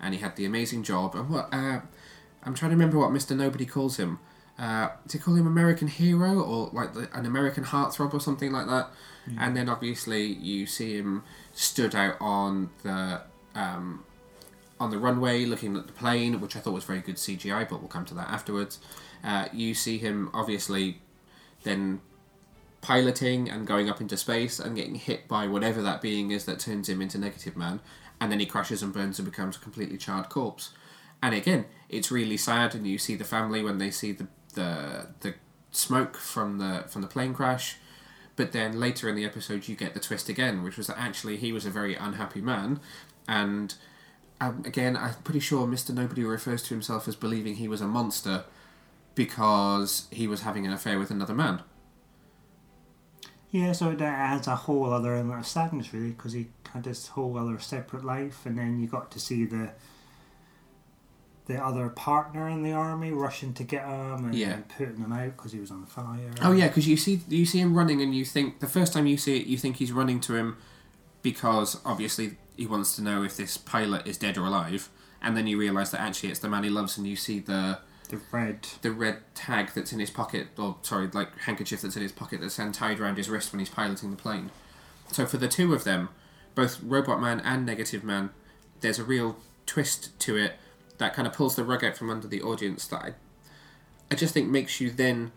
and 0.00 0.14
he 0.14 0.20
had 0.20 0.36
the 0.36 0.46
amazing 0.46 0.84
job. 0.84 1.16
And 1.16 1.28
what, 1.28 1.52
uh, 1.52 1.80
I'm 2.44 2.54
trying 2.54 2.70
to 2.70 2.76
remember 2.76 2.98
what 2.98 3.10
Mr. 3.10 3.36
Nobody 3.36 3.66
calls 3.66 3.96
him. 3.96 4.20
Uh, 4.58 4.88
call 5.20 5.34
him 5.34 5.46
American 5.46 5.88
Hero 5.88 6.40
or 6.40 6.70
like 6.72 6.94
the, 6.94 7.08
an 7.12 7.26
American 7.26 7.64
Heartthrob 7.64 8.14
or 8.14 8.20
something 8.20 8.52
like 8.52 8.66
that? 8.66 8.90
And 9.38 9.56
then 9.56 9.68
obviously 9.68 10.24
you 10.24 10.66
see 10.66 10.96
him 10.96 11.24
stood 11.52 11.94
out 11.94 12.16
on 12.20 12.70
the 12.82 13.22
um, 13.54 14.04
on 14.78 14.90
the 14.90 14.98
runway 14.98 15.44
looking 15.44 15.76
at 15.76 15.86
the 15.86 15.92
plane, 15.92 16.40
which 16.40 16.54
I 16.54 16.60
thought 16.60 16.74
was 16.74 16.84
very 16.84 17.00
good 17.00 17.16
CGI, 17.16 17.68
but 17.68 17.80
we'll 17.80 17.88
come 17.88 18.04
to 18.06 18.14
that 18.14 18.28
afterwards. 18.28 18.78
Uh, 19.24 19.48
you 19.52 19.74
see 19.74 19.98
him 19.98 20.30
obviously 20.34 21.00
then 21.62 22.00
piloting 22.82 23.48
and 23.50 23.66
going 23.66 23.88
up 23.88 24.00
into 24.00 24.16
space 24.16 24.58
and 24.58 24.76
getting 24.76 24.94
hit 24.94 25.26
by 25.26 25.46
whatever 25.48 25.82
that 25.82 26.02
being 26.02 26.30
is 26.30 26.44
that 26.44 26.60
turns 26.60 26.88
him 26.88 27.00
into 27.00 27.18
Negative 27.18 27.56
Man, 27.56 27.80
and 28.20 28.30
then 28.30 28.38
he 28.38 28.46
crashes 28.46 28.82
and 28.82 28.92
burns 28.92 29.18
and 29.18 29.28
becomes 29.28 29.56
a 29.56 29.60
completely 29.60 29.96
charred 29.96 30.28
corpse. 30.28 30.70
And 31.22 31.34
again, 31.34 31.64
it's 31.88 32.10
really 32.10 32.36
sad, 32.36 32.74
and 32.74 32.86
you 32.86 32.98
see 32.98 33.16
the 33.16 33.24
family 33.24 33.62
when 33.62 33.78
they 33.78 33.90
see 33.90 34.12
the 34.12 34.28
the, 34.56 35.06
the 35.20 35.34
smoke 35.70 36.16
from 36.16 36.58
the 36.58 36.84
from 36.88 37.02
the 37.02 37.08
plane 37.08 37.32
crash. 37.32 37.76
But 38.34 38.52
then 38.52 38.78
later 38.78 39.08
in 39.08 39.14
the 39.14 39.24
episode, 39.24 39.66
you 39.68 39.76
get 39.76 39.94
the 39.94 40.00
twist 40.00 40.28
again, 40.28 40.62
which 40.62 40.76
was 40.76 40.88
that 40.88 40.98
actually 40.98 41.38
he 41.38 41.52
was 41.52 41.64
a 41.64 41.70
very 41.70 41.94
unhappy 41.94 42.42
man, 42.42 42.80
and 43.26 43.74
um, 44.40 44.62
again, 44.66 44.96
I'm 44.96 45.14
pretty 45.24 45.40
sure 45.40 45.66
Mr. 45.66 45.94
Nobody 45.94 46.22
refers 46.24 46.62
to 46.64 46.68
himself 46.70 47.08
as 47.08 47.16
believing 47.16 47.54
he 47.56 47.68
was 47.68 47.80
a 47.80 47.86
monster 47.86 48.44
because 49.14 50.06
he 50.10 50.26
was 50.26 50.42
having 50.42 50.66
an 50.66 50.72
affair 50.72 50.98
with 50.98 51.10
another 51.10 51.34
man. 51.34 51.62
Yeah, 53.50 53.72
so 53.72 53.92
that 53.92 54.02
adds 54.02 54.46
a 54.46 54.56
whole 54.56 54.92
other 54.92 55.14
element 55.14 55.40
of 55.40 55.46
sadness, 55.46 55.94
really, 55.94 56.10
because 56.10 56.34
he 56.34 56.48
had 56.72 56.84
this 56.84 57.08
whole 57.08 57.38
other 57.38 57.58
separate 57.58 58.04
life, 58.04 58.44
and 58.44 58.58
then 58.58 58.78
you 58.78 58.86
got 58.86 59.10
to 59.12 59.18
see 59.18 59.46
the 59.46 59.70
the 61.46 61.62
other 61.64 61.88
partner 61.88 62.48
in 62.48 62.62
the 62.62 62.72
army 62.72 63.12
rushing 63.12 63.54
to 63.54 63.62
get 63.64 63.84
him 63.86 64.24
and 64.26 64.34
Yeah. 64.34 64.58
putting 64.76 64.96
him 64.96 65.12
out 65.12 65.36
because 65.36 65.52
he 65.52 65.60
was 65.60 65.70
on 65.70 65.86
fire. 65.86 66.30
Oh 66.42 66.52
yeah, 66.52 66.68
because 66.68 66.86
you 66.88 66.96
see 66.96 67.22
you 67.28 67.46
see 67.46 67.60
him 67.60 67.74
running, 67.76 68.02
and 68.02 68.14
you 68.14 68.24
think 68.24 68.58
the 68.60 68.66
first 68.66 68.92
time 68.92 69.06
you 69.06 69.16
see 69.16 69.38
it, 69.40 69.46
you 69.46 69.56
think 69.56 69.76
he's 69.76 69.92
running 69.92 70.20
to 70.20 70.34
him 70.36 70.56
because 71.22 71.78
obviously 71.84 72.36
he 72.56 72.66
wants 72.66 72.96
to 72.96 73.02
know 73.02 73.22
if 73.22 73.36
this 73.36 73.56
pilot 73.56 74.06
is 74.06 74.16
dead 74.18 74.36
or 74.38 74.46
alive, 74.46 74.88
and 75.22 75.36
then 75.36 75.46
you 75.46 75.58
realise 75.58 75.90
that 75.90 76.00
actually 76.00 76.30
it's 76.30 76.40
the 76.40 76.48
man 76.48 76.64
he 76.64 76.70
loves, 76.70 76.96
and 76.98 77.06
you 77.06 77.16
see 77.16 77.38
the 77.38 77.78
The 78.08 78.20
red. 78.32 78.66
the 78.82 78.90
red 78.92 79.18
tag 79.34 79.70
that's 79.74 79.92
in 79.92 80.00
his 80.00 80.10
pocket, 80.10 80.48
or 80.58 80.76
sorry, 80.82 81.08
like 81.12 81.36
handkerchief 81.40 81.82
that's 81.82 81.96
in 81.96 82.02
his 82.02 82.12
pocket 82.12 82.40
that's 82.40 82.56
then 82.56 82.72
tied 82.72 82.98
around 83.00 83.16
his 83.18 83.28
wrist 83.28 83.52
when 83.52 83.60
he's 83.60 83.68
piloting 83.70 84.10
the 84.10 84.16
plane. 84.16 84.50
So 85.12 85.26
for 85.26 85.36
the 85.36 85.48
two 85.48 85.72
of 85.74 85.84
them, 85.84 86.08
both 86.54 86.80
Robot 86.82 87.20
Man 87.20 87.40
and 87.40 87.64
Negative 87.66 88.02
Man, 88.02 88.30
there's 88.80 88.98
a 88.98 89.04
real 89.04 89.36
twist 89.66 90.18
to 90.20 90.36
it 90.36 90.54
that 90.98 91.14
kind 91.14 91.26
of 91.26 91.34
pulls 91.34 91.56
the 91.56 91.64
rug 91.64 91.84
out 91.84 91.96
from 91.96 92.10
under 92.10 92.26
the 92.26 92.42
audience 92.42 92.86
that 92.88 93.02
I, 93.02 93.14
I 94.10 94.14
just 94.14 94.34
think 94.34 94.48
makes 94.48 94.80
you 94.80 94.90
then 94.90 95.32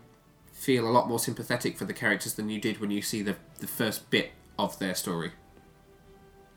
feel 0.52 0.86
a 0.86 0.90
lot 0.90 1.08
more 1.08 1.18
sympathetic 1.18 1.76
for 1.76 1.84
the 1.84 1.94
characters 1.94 2.34
than 2.34 2.50
you 2.50 2.60
did 2.60 2.80
when 2.80 2.90
you 2.90 3.02
see 3.02 3.22
the, 3.22 3.36
the 3.58 3.66
first 3.66 4.10
bit 4.10 4.32
of 4.58 4.78
their 4.78 4.94
story. 4.94 5.32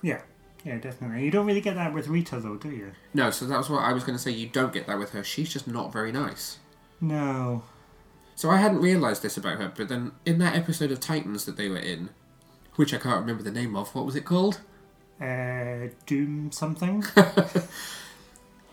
Yeah. 0.02 0.22
Yeah, 0.66 0.78
definitely. 0.78 1.26
You 1.26 1.32
don't 1.32 1.46
really 1.46 1.62
get 1.62 1.76
that 1.76 1.94
with 1.94 2.08
Rita, 2.08 2.40
though, 2.40 2.56
do 2.56 2.70
you? 2.70 2.92
No, 3.14 3.32
so 3.32 3.46
that 3.46 3.58
was 3.58 3.70
what 3.70 3.84
I 3.84 3.92
was 3.92 4.04
going 4.04 4.18
to 4.18 4.22
say. 4.22 4.32
You 4.32 4.48
don't 4.48 4.72
get 4.72 4.88
that 4.88 4.98
with 4.98 5.12
her. 5.12 5.24
She's 5.24 5.52
just 5.52 5.68
not 5.68 5.92
very 5.92 6.12
nice. 6.12 6.60
No. 7.02 7.64
So 8.36 8.50
I 8.50 8.58
hadn't 8.58 8.80
realised 8.80 9.22
this 9.24 9.36
about 9.36 9.58
her, 9.58 9.72
but 9.76 9.90
then 9.90 10.14
in 10.26 10.40
that 10.40 10.56
episode 10.56 10.92
of 10.92 11.00
Titans 11.00 11.46
that 11.46 11.58
they 11.58 11.68
were 11.68 11.78
in, 11.78 12.10
which 12.76 12.94
I 12.94 12.98
can't 12.98 13.20
remember 13.20 13.44
the 13.44 13.52
name 13.52 13.76
of, 13.76 13.94
what 13.94 14.06
was 14.06 14.16
it 14.16 14.26
called? 14.26 14.62
Uh, 15.22 15.90
Doom 16.06 16.52
something? 16.52 17.04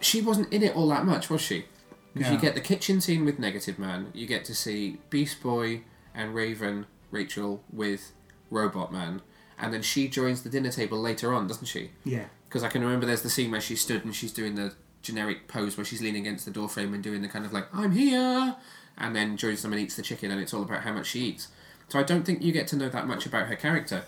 She 0.01 0.21
wasn't 0.23 0.53
in 0.53 0.63
it 0.63 0.75
all 0.75 0.89
that 0.89 1.05
much, 1.05 1.29
was 1.31 1.41
she? 1.41 1.67
Because 2.15 2.33
you 2.33 2.39
get 2.39 2.55
the 2.55 2.61
kitchen 2.61 3.01
scene 3.01 3.25
with 3.25 3.39
Negative 3.39 3.79
Man, 3.79 4.11
you 4.15 4.27
get 4.27 4.45
to 4.47 4.55
see 4.55 4.99
Beast 5.11 5.41
Boy 5.43 5.83
and 6.15 6.35
Raven, 6.35 6.87
Rachel, 7.11 7.63
with 7.73 8.13
Robot 8.51 8.93
Man, 8.93 9.23
and 9.59 9.73
then 9.73 9.83
she 9.83 10.09
joins 10.09 10.43
the 10.43 10.49
dinner 10.51 10.71
table 10.73 10.99
later 10.99 11.33
on, 11.33 11.47
doesn't 11.47 11.67
she? 11.67 11.91
yeah. 12.05 12.25
Because 12.49 12.65
I 12.65 12.69
can 12.69 12.83
remember 12.83 13.07
there's 13.07 13.23
the 13.23 13.31
scene 13.31 13.53
where 13.53 13.61
she 13.61 13.77
stood 13.77 14.05
and 14.05 14.13
she's 14.13 14.33
doing 14.33 14.57
the 14.57 14.75
generic 15.03 15.47
pose 15.47 15.77
where 15.77 15.85
she's 15.85 16.03
leaning 16.03 16.27
against 16.27 16.45
the 16.45 16.51
doorframe 16.51 16.93
and 16.93 17.01
doing 17.01 17.23
the 17.23 17.29
kind 17.29 17.47
of 17.47 17.53
like, 17.53 17.69
I'm 17.73 17.93
here! 17.93 18.57
And 18.99 19.15
then 19.15 19.37
joins 19.37 19.63
them 19.63 19.73
and 19.73 19.81
eats 19.81 19.95
the 19.95 20.03
chicken, 20.03 20.33
and 20.33 20.41
it's 20.41 20.53
all 20.53 20.63
about 20.65 20.83
how 20.83 20.93
much 20.93 21.07
she 21.07 21.21
eats. 21.21 21.47
So 21.89 22.01
I 22.01 22.03
don't 22.03 22.25
think 22.25 22.43
you 22.43 22.51
get 22.51 22.67
to 22.69 22.77
know 22.77 22.89
that 22.89 23.07
much 23.07 23.25
about 23.25 23.47
her 23.47 23.55
character. 23.55 24.03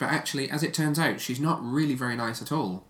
But 0.00 0.06
actually, 0.06 0.50
as 0.50 0.64
it 0.64 0.74
turns 0.74 0.98
out, 0.98 1.20
she's 1.20 1.38
not 1.38 1.64
really 1.64 1.94
very 1.94 2.16
nice 2.16 2.42
at 2.42 2.50
all. 2.50 2.84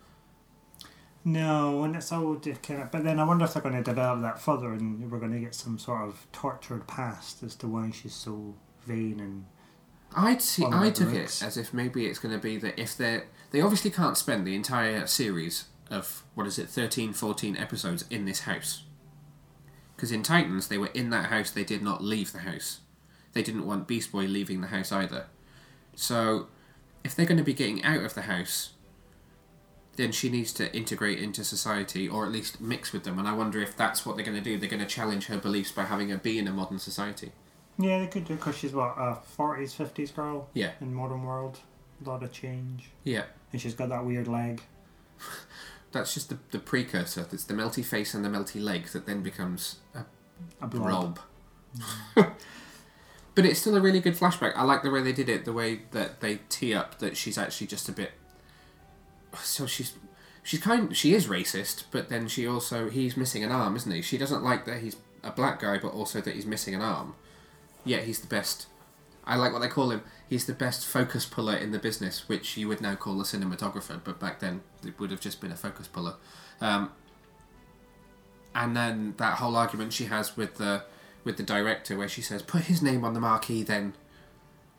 No, 1.29 1.85
and 1.85 1.95
it's 1.95 2.11
all 2.11 2.33
of. 2.33 2.43
But 2.43 3.05
then 3.05 3.21
I 3.21 3.25
wonder 3.25 3.45
if 3.45 3.53
they're 3.53 3.63
going 3.63 3.75
to 3.75 3.83
develop 3.83 4.23
that 4.23 4.41
further 4.41 4.73
and 4.73 5.13
we're 5.13 5.19
going 5.19 5.33
to 5.33 5.39
get 5.39 5.55
some 5.55 5.79
sort 5.79 6.09
of 6.09 6.27
tortured 6.33 6.87
past 6.87 7.43
as 7.43 7.55
to 7.57 7.67
why 7.69 7.91
she's 7.91 8.15
so 8.15 8.55
vain 8.87 9.21
and. 9.21 9.45
I'd 10.17 10.41
see. 10.41 10.65
I 10.65 10.89
took 10.89 11.13
it 11.13 11.43
as 11.43 11.59
if 11.59 11.75
maybe 11.75 12.07
it's 12.07 12.19
going 12.19 12.35
to 12.35 12.41
be 12.41 12.57
that 12.57 12.81
if 12.81 12.97
they 12.97 13.25
they 13.51 13.61
obviously 13.61 13.91
can't 13.91 14.17
spend 14.17 14.47
the 14.47 14.55
entire 14.55 15.07
series 15.07 15.67
of 15.91 16.25
what 16.35 16.47
is 16.47 16.59
it 16.59 16.71
13, 16.71 17.13
14 17.13 17.59
episodes 17.59 18.07
in 18.09 18.25
this 18.25 18.41
house. 18.41 18.85
Because 19.95 20.11
in 20.11 20.23
Titans 20.23 20.69
they 20.69 20.79
were 20.79 20.91
in 20.95 21.11
that 21.11 21.27
house, 21.27 21.51
they 21.51 21.65
did 21.65 21.83
not 21.83 22.03
leave 22.03 22.33
the 22.33 22.39
house. 22.39 22.81
They 23.35 23.43
didn't 23.43 23.67
want 23.67 23.87
Beast 23.87 24.13
Boy 24.13 24.25
leaving 24.25 24.63
the 24.63 24.69
house 24.69 24.93
either. 24.93 25.27
So, 25.95 26.47
if 27.05 27.15
they're 27.15 27.27
going 27.27 27.37
to 27.37 27.45
be 27.45 27.53
getting 27.53 27.85
out 27.85 28.03
of 28.03 28.15
the 28.15 28.23
house, 28.23 28.71
then 29.99 30.13
she 30.13 30.31
needs 30.31 30.53
to 30.55 30.75
integrate 30.75 31.19
into 31.19 31.45
society 31.45 32.09
or 32.09 32.25
at 32.25 32.33
least 32.33 32.61
mix 32.61 32.93
with 32.93 33.05
them. 33.05 33.19
And 33.19 33.29
I 33.29 33.35
wonder 33.35 33.61
if 33.61 33.77
that's 33.77 34.07
what 34.07 34.17
they're 34.17 34.25
going 34.25 34.39
to 34.39 34.43
do. 34.43 34.57
They're 34.57 34.69
going 34.71 34.81
to 34.81 34.87
challenge 34.87 35.27
her 35.27 35.37
beliefs 35.37 35.71
by 35.73 35.85
having 35.85 36.09
her 36.09 36.17
be 36.17 36.39
in 36.39 36.49
a 36.49 36.53
modern 36.53 36.79
society. 36.79 37.33
Yeah, 37.79 37.99
they 38.01 38.07
could 38.07 38.25
do 38.25 38.37
because 38.37 38.57
she's 38.57 38.73
what 38.73 38.95
a 38.97 39.17
forties, 39.37 39.75
fifties 39.75 40.11
girl 40.11 40.49
Yeah, 40.55 40.71
in 40.81 40.95
modern 40.95 41.23
world. 41.25 41.59
A 42.05 42.09
lot 42.09 42.23
of 42.23 42.33
change, 42.33 42.91
yeah. 43.05 43.25
and 43.53 43.61
she's 43.61 43.75
got 43.75 43.89
that 43.91 44.05
weird 44.05 44.29
leg. 44.29 44.63
That's 45.93 46.15
just 46.15 46.29
the, 46.29 46.39
the 46.53 46.59
precursor. 46.59 47.27
It's 47.33 47.45
the 47.45 47.55
melty 47.55 47.85
face 47.85 48.15
and 48.15 48.25
the 48.25 48.29
melty 48.29 48.63
leg 48.63 48.87
that 48.89 49.07
then 49.07 49.23
becomes 49.23 49.77
a 49.95 50.05
A 50.63 50.67
blob. 50.69 51.19
blob. 51.19 51.21
Mm. 52.17 52.33
but 53.35 53.45
it's 53.47 53.61
still 53.61 53.77
a 53.77 53.81
really 53.81 54.01
good 54.01 54.15
flashback. 54.15 54.53
I 54.55 54.63
like 54.65 54.83
the 54.83 54.91
way 54.91 55.03
they 55.03 55.13
did 55.13 55.29
it, 55.29 55.45
the 55.45 55.53
way 55.53 55.83
that 55.93 56.21
they 56.21 56.41
tee 56.49 56.75
up 56.75 56.99
that 56.99 57.17
she's 57.17 57.39
actually 57.39 57.67
just 57.69 57.89
a 57.89 57.93
bit. 57.93 58.13
So 59.43 59.67
she's. 59.67 59.95
She's 60.43 60.61
kind. 60.61 60.97
She 60.97 61.13
is 61.13 61.27
racist, 61.27 61.85
but 61.91 62.09
then 62.09 62.27
she 62.27 62.47
also. 62.47 62.89
He's 62.89 63.17
missing 63.17 63.45
an 63.45 63.53
arm, 63.53 63.77
isn't 63.77 63.93
he? 63.93 64.01
She 64.01 64.17
doesn't 64.17 64.43
like 64.43 64.65
that 64.65 64.81
he's 64.81 64.97
a 65.23 65.31
black 65.31 65.61
guy, 65.61 65.79
but 65.79 65.93
also 65.93 66.21
that 66.21 66.35
he's 66.35 66.47
missing 66.47 66.75
an 66.75 66.81
arm. 66.81 67.15
Yet 67.85 68.05
he's 68.05 68.21
the 68.21 68.27
best. 68.27 68.67
I 69.25 69.37
like 69.37 69.53
what 69.53 69.61
they 69.61 69.69
call 69.69 69.91
him. 69.91 70.03
He's 70.29 70.47
the 70.47 70.55
best 70.55 70.87
focus 70.87 71.27
puller 71.27 71.55
in 71.55 71.71
the 71.73 71.79
business, 71.79 72.29
which 72.29 72.57
you 72.57 72.67
would 72.69 72.81
now 72.81 72.95
call 72.95 73.21
a 73.21 73.25
cinematographer, 73.25 74.01
but 74.03 74.19
back 74.19 74.41
then 74.41 74.63
it 74.85 74.99
would 74.99 75.11
have 75.11 75.21
just 75.21 75.41
been 75.41 75.53
a 75.53 75.57
focus 75.57 75.87
puller. 75.87 76.15
Um, 76.61 76.93
and 78.55 78.77
then 78.77 79.15
that 79.19 79.39
whole 79.39 79.55
argument 79.55 79.93
she 79.93 80.07
has 80.07 80.37
with 80.37 80.57
the 80.57 80.85
with 81.25 81.37
the 81.37 81.43
director, 81.43 81.97
where 81.97 82.09
she 82.09 82.23
says, 82.23 82.43
"Put 82.43 82.63
his 82.63 82.81
name 82.81 83.05
on 83.05 83.13
the 83.13 83.21
marquee," 83.21 83.63
then, 83.63 83.95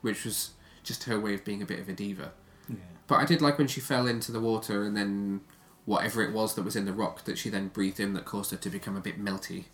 which 0.00 0.24
was 0.24 0.50
just 0.82 1.04
her 1.04 1.20
way 1.20 1.34
of 1.34 1.44
being 1.44 1.62
a 1.62 1.66
bit 1.66 1.78
of 1.78 1.88
a 1.88 1.92
diva. 1.92 2.32
Yeah. 2.68 2.76
But 3.10 3.16
I 3.16 3.24
did 3.24 3.42
like 3.42 3.58
when 3.58 3.66
she 3.66 3.80
fell 3.80 4.06
into 4.06 4.30
the 4.30 4.38
water 4.38 4.84
and 4.84 4.96
then 4.96 5.40
whatever 5.84 6.22
it 6.22 6.32
was 6.32 6.54
that 6.54 6.62
was 6.62 6.76
in 6.76 6.84
the 6.84 6.92
rock 6.92 7.24
that 7.24 7.38
she 7.38 7.50
then 7.50 7.66
breathed 7.66 7.98
in 7.98 8.12
that 8.12 8.24
caused 8.24 8.52
her 8.52 8.56
to 8.58 8.70
become 8.70 8.96
a 8.96 9.00
bit 9.00 9.20
melty. 9.20 9.64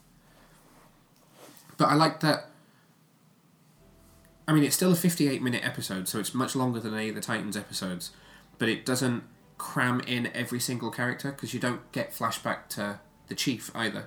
But 1.76 1.90
I 1.90 1.94
like 1.96 2.20
that. 2.20 2.48
I 4.48 4.54
mean, 4.54 4.64
it's 4.64 4.74
still 4.74 4.90
a 4.90 4.96
58 4.96 5.42
minute 5.42 5.62
episode, 5.62 6.08
so 6.08 6.18
it's 6.18 6.32
much 6.32 6.56
longer 6.56 6.80
than 6.80 6.94
any 6.94 7.10
of 7.10 7.14
the 7.14 7.20
Titans 7.20 7.58
episodes, 7.58 8.12
but 8.56 8.70
it 8.70 8.86
doesn't 8.86 9.24
cram 9.58 10.00
in 10.00 10.28
every 10.28 10.58
single 10.58 10.90
character 10.90 11.30
because 11.30 11.52
you 11.52 11.60
don't 11.60 11.92
get 11.92 12.14
flashback 12.14 12.68
to 12.68 13.00
the 13.28 13.34
chief 13.34 13.70
either. 13.74 14.06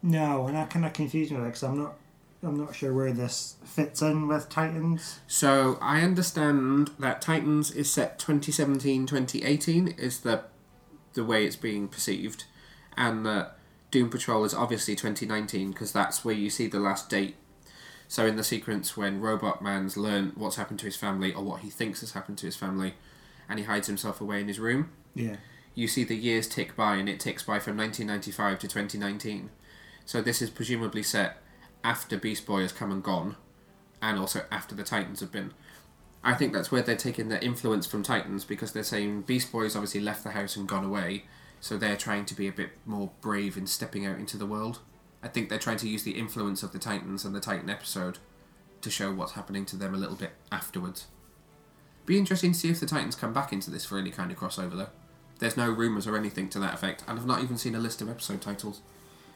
No, 0.00 0.46
and 0.46 0.54
that 0.54 0.70
kind 0.70 0.86
of 0.86 0.92
confused 0.92 1.32
me 1.32 1.38
because 1.38 1.64
I'm 1.64 1.76
not, 1.76 1.96
I'm 2.42 2.56
not 2.58 2.74
sure 2.74 2.92
where 2.94 3.12
this 3.12 3.56
fits 3.64 4.00
in 4.00 4.26
with 4.26 4.48
Titans. 4.48 5.20
So 5.26 5.78
I 5.80 6.00
understand 6.00 6.90
that 6.98 7.20
Titans 7.20 7.70
is 7.70 7.92
set 7.92 8.18
2017 8.18 9.06
2018 9.06 9.88
is 9.88 10.20
the 10.20 10.44
the 11.12 11.24
way 11.24 11.44
it's 11.44 11.56
being 11.56 11.88
perceived, 11.88 12.44
and 12.96 13.26
that 13.26 13.56
Doom 13.90 14.08
Patrol 14.10 14.44
is 14.44 14.54
obviously 14.54 14.94
2019 14.94 15.72
because 15.72 15.92
that's 15.92 16.24
where 16.24 16.34
you 16.34 16.48
see 16.48 16.66
the 16.68 16.78
last 16.80 17.10
date. 17.10 17.36
So 18.08 18.26
in 18.26 18.36
the 18.36 18.44
sequence 18.44 18.96
when 18.96 19.20
Robot 19.20 19.60
Man's 19.62 19.96
learned 19.96 20.32
what's 20.36 20.56
happened 20.56 20.78
to 20.80 20.86
his 20.86 20.96
family 20.96 21.34
or 21.34 21.42
what 21.44 21.60
he 21.60 21.68
thinks 21.70 22.00
has 22.00 22.12
happened 22.12 22.38
to 22.38 22.46
his 22.46 22.56
family, 22.56 22.94
and 23.48 23.58
he 23.58 23.64
hides 23.66 23.86
himself 23.88 24.20
away 24.20 24.40
in 24.40 24.48
his 24.48 24.58
room, 24.60 24.90
Yeah. 25.14 25.36
you 25.74 25.86
see 25.88 26.04
the 26.04 26.16
years 26.16 26.46
tick 26.48 26.74
by 26.76 26.96
and 26.96 27.08
it 27.08 27.20
ticks 27.20 27.42
by 27.42 27.58
from 27.58 27.76
1995 27.76 28.58
to 28.60 28.68
2019. 28.68 29.50
So 30.06 30.22
this 30.22 30.40
is 30.40 30.50
presumably 30.50 31.02
set 31.02 31.39
after 31.82 32.16
Beast 32.16 32.46
Boy 32.46 32.62
has 32.62 32.72
come 32.72 32.90
and 32.90 33.02
gone, 33.02 33.36
and 34.02 34.18
also 34.18 34.44
after 34.50 34.74
the 34.74 34.82
Titans 34.82 35.20
have 35.20 35.32
been. 35.32 35.52
I 36.22 36.34
think 36.34 36.52
that's 36.52 36.70
where 36.70 36.82
they're 36.82 36.96
taking 36.96 37.28
their 37.28 37.40
influence 37.40 37.86
from 37.86 38.02
Titans 38.02 38.44
because 38.44 38.72
they're 38.72 38.82
saying 38.82 39.22
Beast 39.22 39.50
Boy's 39.50 39.74
obviously 39.74 40.00
left 40.00 40.22
the 40.22 40.30
house 40.30 40.56
and 40.56 40.68
gone 40.68 40.84
away, 40.84 41.24
so 41.60 41.76
they're 41.76 41.96
trying 41.96 42.26
to 42.26 42.34
be 42.34 42.46
a 42.46 42.52
bit 42.52 42.70
more 42.84 43.10
brave 43.20 43.56
in 43.56 43.66
stepping 43.66 44.04
out 44.04 44.18
into 44.18 44.36
the 44.36 44.46
world. 44.46 44.80
I 45.22 45.28
think 45.28 45.48
they're 45.48 45.58
trying 45.58 45.78
to 45.78 45.88
use 45.88 46.02
the 46.02 46.18
influence 46.18 46.62
of 46.62 46.72
the 46.72 46.78
Titans 46.78 47.24
and 47.24 47.34
the 47.34 47.40
Titan 47.40 47.70
episode 47.70 48.18
to 48.82 48.90
show 48.90 49.12
what's 49.12 49.32
happening 49.32 49.66
to 49.66 49.76
them 49.76 49.94
a 49.94 49.98
little 49.98 50.16
bit 50.16 50.32
afterwards. 50.50 51.06
Be 52.06 52.18
interesting 52.18 52.52
to 52.52 52.58
see 52.58 52.70
if 52.70 52.80
the 52.80 52.86
Titans 52.86 53.14
come 53.14 53.32
back 53.32 53.52
into 53.52 53.70
this 53.70 53.84
for 53.84 53.98
any 53.98 54.10
kind 54.10 54.30
of 54.30 54.38
crossover 54.38 54.76
though. 54.76 54.88
There's 55.38 55.56
no 55.56 55.70
rumours 55.70 56.06
or 56.06 56.16
anything 56.16 56.48
to 56.50 56.58
that 56.60 56.74
effect, 56.74 57.02
and 57.06 57.18
I've 57.18 57.26
not 57.26 57.42
even 57.42 57.56
seen 57.56 57.74
a 57.74 57.78
list 57.78 58.02
of 58.02 58.10
episode 58.10 58.42
titles. 58.42 58.82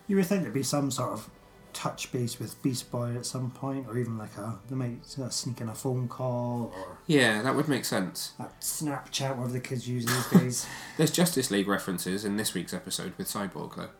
You 0.06 0.16
would 0.16 0.26
think 0.26 0.42
there'd 0.42 0.52
be 0.52 0.62
some 0.62 0.90
sort 0.90 1.12
of 1.12 1.30
touch 1.74 2.10
base 2.12 2.38
with 2.38 2.60
Beast 2.62 2.90
Boy 2.90 3.14
at 3.16 3.26
some 3.26 3.50
point, 3.50 3.86
or 3.88 3.98
even 3.98 4.16
like 4.16 4.36
a 4.38 4.58
they 4.68 4.74
might 4.74 5.00
uh, 5.20 5.28
sneak 5.28 5.60
in 5.60 5.68
a 5.68 5.74
phone 5.74 6.08
call 6.08 6.72
or 6.74 6.98
Yeah, 7.06 7.42
that 7.42 7.54
would 7.54 7.68
make 7.68 7.84
sense. 7.84 8.32
Snapchat, 8.60 9.36
whatever 9.36 9.52
the 9.52 9.60
kids 9.60 9.86
use 9.86 10.06
these 10.06 10.40
days. 10.40 10.66
There's 10.96 11.10
Justice 11.10 11.50
League 11.50 11.68
references 11.68 12.24
in 12.24 12.36
this 12.36 12.54
week's 12.54 12.72
episode 12.72 13.12
with 13.18 13.26
Cyborg, 13.26 13.76
though. 13.76 13.90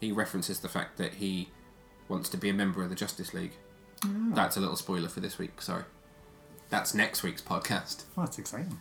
He 0.00 0.12
references 0.12 0.60
the 0.60 0.68
fact 0.68 0.98
that 0.98 1.14
he 1.14 1.48
wants 2.08 2.28
to 2.28 2.36
be 2.36 2.48
a 2.50 2.54
member 2.54 2.82
of 2.82 2.90
the 2.90 2.94
Justice 2.96 3.32
League. 3.34 3.52
That's 4.04 4.56
a 4.56 4.60
little 4.60 4.76
spoiler 4.76 5.08
for 5.08 5.20
this 5.20 5.38
week, 5.38 5.62
sorry. 5.62 5.84
That's 6.68 6.94
next 6.94 7.22
week's 7.22 7.40
podcast. 7.40 8.04
well, 8.14 8.26
that's 8.26 8.38
exciting. 8.38 8.80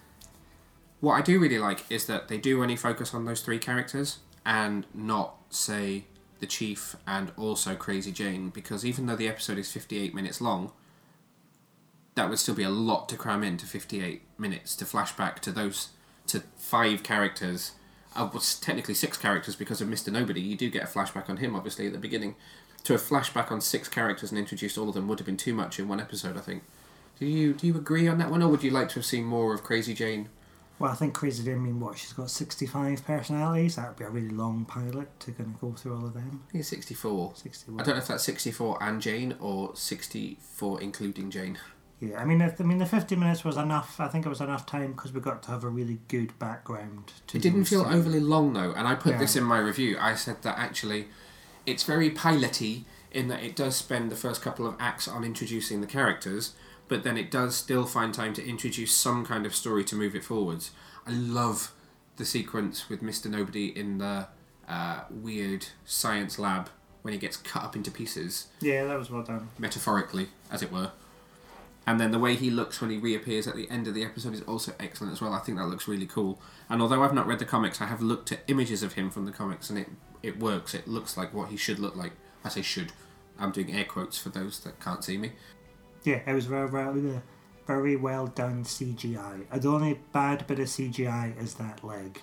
What 0.99 1.13
I 1.13 1.21
do 1.21 1.39
really 1.39 1.59
like 1.59 1.89
is 1.89 2.05
that 2.07 2.27
they 2.27 2.37
do 2.37 2.61
only 2.61 2.75
focus 2.75 3.13
on 3.13 3.25
those 3.25 3.41
three 3.41 3.59
characters 3.59 4.19
and 4.45 4.85
not, 4.93 5.35
say, 5.49 6.05
the 6.43 6.47
Chief 6.47 6.97
and 7.07 7.31
also 7.37 7.73
Crazy 7.73 8.11
Jane, 8.11 8.49
because 8.49 8.83
even 8.85 9.05
though 9.05 9.15
the 9.15 9.29
episode 9.29 9.57
is 9.57 9.71
58 9.71 10.13
minutes 10.13 10.41
long, 10.41 10.73
that 12.15 12.29
would 12.29 12.37
still 12.37 12.53
be 12.53 12.63
a 12.63 12.69
lot 12.69 13.07
to 13.07 13.15
cram 13.15 13.45
into 13.45 13.65
58 13.65 14.21
minutes 14.37 14.75
to 14.75 14.83
flash 14.85 15.13
back 15.13 15.39
to 15.39 15.53
those 15.53 15.91
to 16.27 16.43
five 16.57 17.01
characters 17.01 17.71
uh, 18.13 18.27
well, 18.29 18.41
s- 18.41 18.59
technically 18.59 18.93
six 18.93 19.17
characters 19.17 19.55
because 19.55 19.79
of 19.79 19.87
Mr. 19.87 20.11
Nobody. 20.11 20.41
You 20.41 20.57
do 20.57 20.69
get 20.69 20.83
a 20.83 20.85
flashback 20.85 21.29
on 21.29 21.37
him, 21.37 21.55
obviously, 21.55 21.87
at 21.87 21.93
the 21.93 21.97
beginning. 21.97 22.35
To 22.83 22.93
have 22.93 23.01
flashback 23.01 23.49
on 23.53 23.61
six 23.61 23.87
characters 23.87 24.29
and 24.31 24.37
introduced 24.37 24.77
all 24.77 24.89
of 24.89 24.95
them 24.95 25.07
would 25.07 25.19
have 25.19 25.25
been 25.25 25.37
too 25.37 25.53
much 25.53 25.79
in 25.79 25.87
one 25.87 26.01
episode, 26.01 26.35
I 26.35 26.41
think. 26.41 26.63
Do 27.19 27.25
you 27.25 27.53
do 27.53 27.67
you 27.67 27.77
agree 27.77 28.09
on 28.09 28.17
that 28.17 28.29
one, 28.29 28.43
or 28.43 28.49
would 28.49 28.63
you 28.63 28.71
like 28.71 28.89
to 28.89 28.95
have 28.95 29.05
seen 29.05 29.23
more 29.23 29.53
of 29.53 29.63
Crazy 29.63 29.93
Jane? 29.93 30.27
Well, 30.79 30.91
I 30.91 30.95
think 30.95 31.13
Crazy 31.13 31.43
Jane, 31.43 31.55
I 31.55 31.59
mean, 31.59 31.79
what, 31.79 31.97
she's 31.97 32.13
got 32.13 32.29
65 32.29 33.05
personalities? 33.05 33.75
That 33.75 33.89
would 33.89 33.97
be 33.97 34.03
a 34.05 34.09
really 34.09 34.29
long 34.29 34.65
pilot 34.65 35.17
to 35.21 35.31
kind 35.31 35.53
of 35.53 35.61
go 35.61 35.71
through 35.73 35.95
all 35.97 36.05
of 36.07 36.13
them. 36.13 36.43
It's 36.53 36.67
64. 36.69 37.33
61. 37.35 37.79
I 37.79 37.83
don't 37.83 37.95
know 37.95 38.01
if 38.01 38.07
that's 38.07 38.23
64 38.23 38.81
and 38.83 39.01
Jane 39.01 39.35
or 39.39 39.75
64 39.75 40.81
including 40.81 41.29
Jane. 41.31 41.57
Yeah, 41.99 42.19
I 42.19 42.25
mean, 42.25 42.41
if, 42.41 42.59
I 42.59 42.65
mean, 42.65 42.79
the 42.79 42.85
50 42.85 43.15
minutes 43.15 43.45
was 43.45 43.55
enough. 43.55 43.99
I 43.99 44.07
think 44.09 44.25
it 44.25 44.29
was 44.29 44.41
enough 44.41 44.65
time 44.65 44.91
because 44.91 45.13
we 45.13 45.21
got 45.21 45.41
to 45.43 45.51
have 45.51 45.63
a 45.63 45.69
really 45.69 45.99
good 46.09 46.37
background. 46.37 47.13
To 47.27 47.37
It 47.37 47.41
didn't 47.43 47.65
feel 47.65 47.85
overly 47.85 48.19
long 48.19 48.53
though, 48.53 48.73
and 48.73 48.87
I 48.87 48.95
put 48.95 49.13
Yeah. 49.13 49.19
this 49.19 49.35
in 49.37 49.43
my 49.43 49.59
review. 49.59 49.97
I 49.99 50.15
said 50.15 50.41
that 50.41 50.57
actually 50.57 51.07
it's 51.65 51.83
very 51.83 52.09
piloty 52.09 52.83
in 53.11 53.29
that 53.29 53.41
it 53.41 53.55
does 53.55 53.75
spend 53.77 54.11
the 54.11 54.15
first 54.17 54.41
couple 54.41 54.67
of 54.67 54.75
acts 54.79 55.07
on 55.07 55.23
introducing 55.23 55.79
the 55.79 55.87
characters, 55.87 56.53
but 56.87 57.03
then 57.03 57.17
it 57.17 57.31
does 57.31 57.55
still 57.55 57.85
find 57.85 58.13
time 58.13 58.33
to 58.33 58.45
introduce 58.47 58.93
some 58.95 59.25
kind 59.25 59.45
of 59.45 59.55
story 59.55 59.83
to 59.85 59.95
move 59.95 60.15
it 60.15 60.23
forwards. 60.23 60.71
I 61.07 61.11
love 61.11 61.71
the 62.17 62.25
sequence 62.25 62.89
with 62.89 63.01
Mr. 63.01 63.27
Nobody 63.29 63.67
in 63.77 63.97
the 63.97 64.27
uh, 64.67 65.01
weird 65.09 65.67
science 65.85 66.37
lab 66.39 66.69
when 67.01 67.13
he 67.13 67.19
gets 67.19 67.35
cut 67.37 67.63
up 67.63 67.75
into 67.75 67.91
pieces, 67.91 68.47
Yeah, 68.61 68.85
that 68.85 68.97
was 68.97 69.09
well 69.11 69.23
done. 69.23 69.49
metaphorically, 69.59 70.29
as 70.49 70.61
it 70.61 70.71
were. 70.71 70.91
And 71.85 71.99
then 71.99 72.11
the 72.11 72.19
way 72.19 72.35
he 72.35 72.49
looks 72.49 72.79
when 72.79 72.89
he 72.91 72.97
reappears 72.97 73.45
at 73.45 73.57
the 73.57 73.69
end 73.69 73.89
of 73.89 73.93
the 73.93 74.05
episode 74.05 74.33
is 74.33 74.41
also 74.43 74.71
excellent 74.79 75.11
as 75.11 75.19
well. 75.21 75.33
I 75.33 75.39
think 75.39 75.57
that 75.57 75.65
looks 75.67 75.85
really 75.85 76.05
cool. 76.05 76.41
And 76.69 76.81
although 76.81 77.03
I've 77.03 77.13
not 77.13 77.27
read 77.27 77.39
the 77.39 77.45
comics, 77.45 77.81
I 77.81 77.87
have 77.87 78.01
looked 78.01 78.31
at 78.31 78.39
images 78.47 78.83
of 78.83 78.93
him 78.93 79.09
from 79.09 79.25
the 79.25 79.33
comics, 79.33 79.69
and 79.69 79.77
it 79.79 79.89
it 80.21 80.39
works. 80.39 80.73
It 80.73 80.87
looks 80.87 81.17
like 81.17 81.33
what 81.33 81.49
he 81.49 81.57
should 81.57 81.79
look 81.79 81.97
like. 81.97 82.13
I 82.45 82.47
say 82.47 82.61
should. 82.61 82.93
I'm 83.37 83.51
doing 83.51 83.73
air 83.75 83.83
quotes 83.83 84.17
for 84.17 84.29
those 84.29 84.61
that 84.61 84.79
can't 84.79 85.03
see 85.03 85.17
me. 85.17 85.33
Yeah, 86.03 86.19
it 86.25 86.33
was 86.33 86.45
very, 86.45 86.69
very, 86.69 87.21
very 87.67 87.95
well 87.95 88.27
done 88.27 88.63
CGI. 88.63 89.45
Uh, 89.51 89.57
The 89.59 89.69
only 89.69 89.99
bad 90.11 90.45
bit 90.47 90.59
of 90.59 90.67
CGI 90.67 91.41
is 91.41 91.55
that 91.55 91.83
leg. 91.83 92.21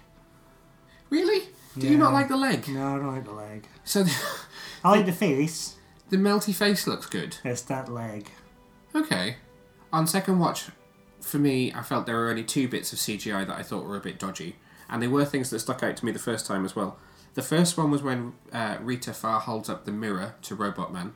Really? 1.09 1.49
Do 1.79 1.87
you 1.89 1.97
not 1.99 2.13
like 2.13 2.29
the 2.29 2.37
leg? 2.37 2.69
No, 2.69 2.95
I 2.95 2.99
don't 2.99 3.15
like 3.15 3.25
the 3.25 3.33
leg. 3.33 3.67
So 3.85 4.03
the, 4.05 4.15
I 4.85 4.91
like 4.91 5.07
the 5.07 5.13
face. 5.13 5.77
the 6.11 6.17
melty 6.17 6.55
face 6.55 6.87
looks 6.87 7.07
good. 7.07 7.37
It's 7.45 7.63
that 7.63 7.89
leg. 7.89 8.31
Okay. 8.95 9.37
On 9.93 10.07
second 10.07 10.39
watch, 10.39 10.67
for 11.21 11.39
me, 11.39 11.73
I 11.73 11.83
felt 11.83 12.07
there 12.07 12.17
were 12.17 12.31
only 12.31 12.45
two 12.45 12.69
bits 12.69 12.93
of 12.93 12.99
CGI 12.99 13.47
that 13.47 13.57
I 13.57 13.63
thought 13.63 13.85
were 13.85 13.97
a 13.97 14.01
bit 14.01 14.19
dodgy, 14.19 14.57
and 14.89 15.03
they 15.03 15.09
were 15.09 15.25
things 15.25 15.51
that 15.51 15.59
stuck 15.61 15.83
out 15.83 15.97
to 15.97 16.05
me 16.05 16.13
the 16.13 16.19
first 16.19 16.47
time 16.47 16.65
as 16.65 16.77
well. 16.77 16.97
The 17.35 17.43
first 17.43 17.77
one 17.79 17.91
was 17.91 18.03
when 18.03 18.35
uh, 18.53 18.77
Rita 18.81 19.13
Farr 19.13 19.41
holds 19.41 19.69
up 19.69 19.85
the 19.85 19.93
mirror 19.93 20.35
to 20.43 20.55
Robot 20.55 20.93
Man, 20.93 21.15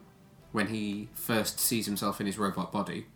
when 0.55 0.69
he 0.69 1.09
first 1.13 1.61
sees 1.61 1.87
himself 1.87 2.21
in 2.21 2.27
his 2.27 2.39
robot 2.39 2.73
body, 2.73 3.07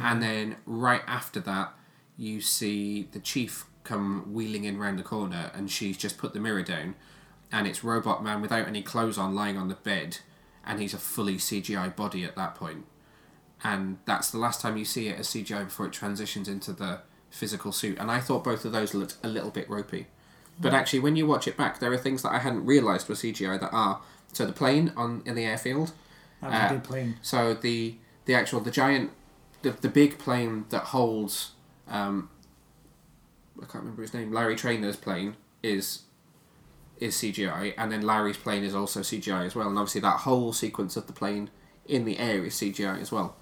and 0.00 0.22
then 0.22 0.56
right 0.66 1.02
after 1.06 1.40
that, 1.40 1.72
you 2.16 2.40
see 2.40 3.08
the 3.12 3.20
chief 3.20 3.66
come 3.84 4.32
wheeling 4.32 4.64
in 4.64 4.78
round 4.78 4.98
the 4.98 5.04
corner, 5.04 5.50
and 5.54 5.70
she's 5.70 5.96
just 5.96 6.18
put 6.18 6.32
the 6.32 6.40
mirror 6.40 6.62
down, 6.62 6.94
and 7.50 7.66
it's 7.66 7.84
Robot 7.84 8.22
Man 8.22 8.40
without 8.40 8.66
any 8.66 8.82
clothes 8.82 9.18
on, 9.18 9.34
lying 9.34 9.56
on 9.56 9.68
the 9.68 9.74
bed, 9.74 10.18
and 10.64 10.80
he's 10.80 10.94
a 10.94 10.98
fully 10.98 11.36
CGI 11.36 11.94
body 11.94 12.24
at 12.24 12.36
that 12.36 12.54
point 12.54 12.86
and 13.64 13.98
that's 14.04 14.30
the 14.30 14.38
last 14.38 14.60
time 14.60 14.76
you 14.76 14.84
see 14.84 15.08
it 15.08 15.18
as 15.18 15.28
CGI 15.28 15.64
before 15.64 15.86
it 15.86 15.92
transitions 15.92 16.48
into 16.48 16.72
the 16.72 17.00
physical 17.30 17.72
suit. 17.72 17.98
And 17.98 18.10
I 18.10 18.20
thought 18.20 18.44
both 18.44 18.64
of 18.64 18.72
those 18.72 18.94
looked 18.94 19.16
a 19.22 19.28
little 19.28 19.50
bit 19.50 19.68
ropey. 19.68 20.06
But 20.58 20.72
actually, 20.72 21.00
when 21.00 21.16
you 21.16 21.26
watch 21.26 21.46
it 21.46 21.56
back, 21.56 21.80
there 21.80 21.92
are 21.92 21.98
things 21.98 22.22
that 22.22 22.32
I 22.32 22.38
hadn't 22.38 22.64
realised 22.64 23.08
were 23.08 23.14
CGI 23.14 23.60
that 23.60 23.72
are. 23.72 24.00
So 24.32 24.46
the 24.46 24.52
plane 24.52 24.92
on 24.96 25.22
in 25.26 25.34
the 25.34 25.44
airfield. 25.44 25.92
That 26.50 26.62
was 26.62 26.70
Uh, 26.70 26.74
a 26.74 26.78
good 26.78 26.84
plane. 26.84 27.16
So 27.22 27.54
the 27.54 27.96
the 28.24 28.34
actual 28.34 28.60
the 28.60 28.70
giant 28.70 29.10
the, 29.62 29.70
the 29.72 29.88
big 29.88 30.18
plane 30.18 30.64
that 30.70 30.84
holds 30.84 31.52
um, 31.88 32.28
I 33.58 33.66
can't 33.66 33.84
remember 33.84 34.02
his 34.02 34.12
name 34.14 34.32
Larry 34.32 34.56
Trainor's 34.56 34.96
plane 34.96 35.36
is 35.62 36.02
is 36.98 37.14
CGI 37.16 37.74
and 37.76 37.92
then 37.92 38.02
Larry's 38.02 38.36
plane 38.36 38.64
is 38.64 38.74
also 38.74 39.00
CGI 39.00 39.44
as 39.46 39.54
well 39.54 39.68
and 39.68 39.78
obviously 39.78 40.00
that 40.02 40.20
whole 40.20 40.52
sequence 40.52 40.96
of 40.96 41.06
the 41.06 41.12
plane 41.12 41.50
in 41.86 42.04
the 42.04 42.18
air 42.18 42.44
is 42.44 42.54
CGI 42.54 43.00
as 43.00 43.12
well. 43.12 43.36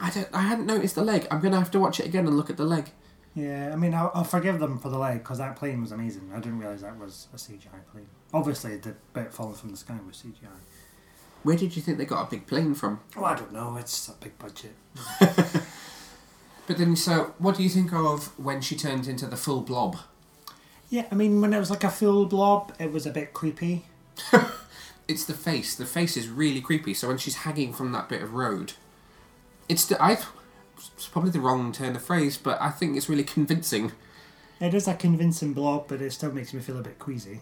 I 0.00 0.10
don't 0.10 0.28
I 0.32 0.42
hadn't 0.42 0.66
noticed 0.66 0.94
the 0.94 1.04
leg. 1.04 1.26
I'm 1.30 1.40
gonna 1.40 1.58
have 1.58 1.70
to 1.72 1.80
watch 1.80 2.00
it 2.00 2.06
again 2.06 2.26
and 2.26 2.36
look 2.36 2.50
at 2.50 2.56
the 2.56 2.64
leg. 2.64 2.90
Yeah, 3.34 3.70
I 3.72 3.76
mean, 3.76 3.94
I'll, 3.94 4.10
I'll 4.12 4.24
forgive 4.24 4.58
them 4.58 4.78
for 4.80 4.88
the 4.88 4.98
leg 4.98 5.18
because 5.18 5.38
that 5.38 5.54
plane 5.54 5.80
was 5.80 5.92
amazing. 5.92 6.32
I 6.34 6.40
didn't 6.40 6.58
realise 6.58 6.80
that 6.80 6.98
was 6.98 7.28
a 7.32 7.36
CGI 7.36 7.80
plane. 7.92 8.08
Obviously, 8.34 8.76
the 8.76 8.96
bit 9.14 9.32
falling 9.32 9.54
from 9.54 9.70
the 9.70 9.76
sky 9.76 9.96
was 10.04 10.16
CGI. 10.16 10.48
Where 11.42 11.56
did 11.56 11.74
you 11.74 11.82
think 11.82 11.98
they 11.98 12.04
got 12.04 12.26
a 12.26 12.30
big 12.30 12.46
plane 12.46 12.74
from? 12.74 13.00
Oh, 13.16 13.24
I 13.24 13.34
don't 13.34 13.52
know. 13.52 13.76
It's 13.76 14.08
a 14.08 14.12
big 14.12 14.38
budget. 14.38 14.74
But 16.70 16.78
then, 16.78 16.94
so 16.94 17.34
what 17.38 17.56
do 17.56 17.64
you 17.64 17.68
think 17.68 17.92
of 17.92 18.38
when 18.38 18.60
she 18.60 18.76
turns 18.76 19.08
into 19.08 19.26
the 19.26 19.36
full 19.36 19.60
blob? 19.60 19.96
Yeah, 20.88 21.04
I 21.10 21.16
mean, 21.16 21.40
when 21.40 21.52
it 21.52 21.58
was 21.58 21.68
like 21.68 21.82
a 21.82 21.90
full 21.90 22.26
blob, 22.26 22.72
it 22.78 22.92
was 22.92 23.06
a 23.06 23.10
bit 23.10 23.32
creepy. 23.34 23.86
It's 25.08 25.24
the 25.24 25.34
face. 25.34 25.74
The 25.74 25.86
face 25.86 26.16
is 26.16 26.28
really 26.28 26.60
creepy. 26.60 26.94
So 26.94 27.08
when 27.08 27.18
she's 27.18 27.38
hanging 27.38 27.72
from 27.72 27.90
that 27.90 28.08
bit 28.08 28.22
of 28.22 28.34
road, 28.34 28.74
it's 29.68 29.84
the 29.84 30.00
I. 30.00 30.18
It's 30.76 31.08
probably 31.08 31.32
the 31.32 31.40
wrong 31.40 31.72
turn 31.72 31.96
of 31.96 32.02
phrase, 32.04 32.36
but 32.36 32.62
I 32.62 32.70
think 32.70 32.96
it's 32.96 33.08
really 33.08 33.24
convincing. 33.24 33.90
It 34.60 34.72
is 34.72 34.86
a 34.86 34.94
convincing 34.94 35.52
blob, 35.52 35.88
but 35.88 36.00
it 36.00 36.12
still 36.12 36.30
makes 36.30 36.54
me 36.54 36.60
feel 36.60 36.78
a 36.78 36.82
bit 36.82 37.00
queasy. 37.00 37.40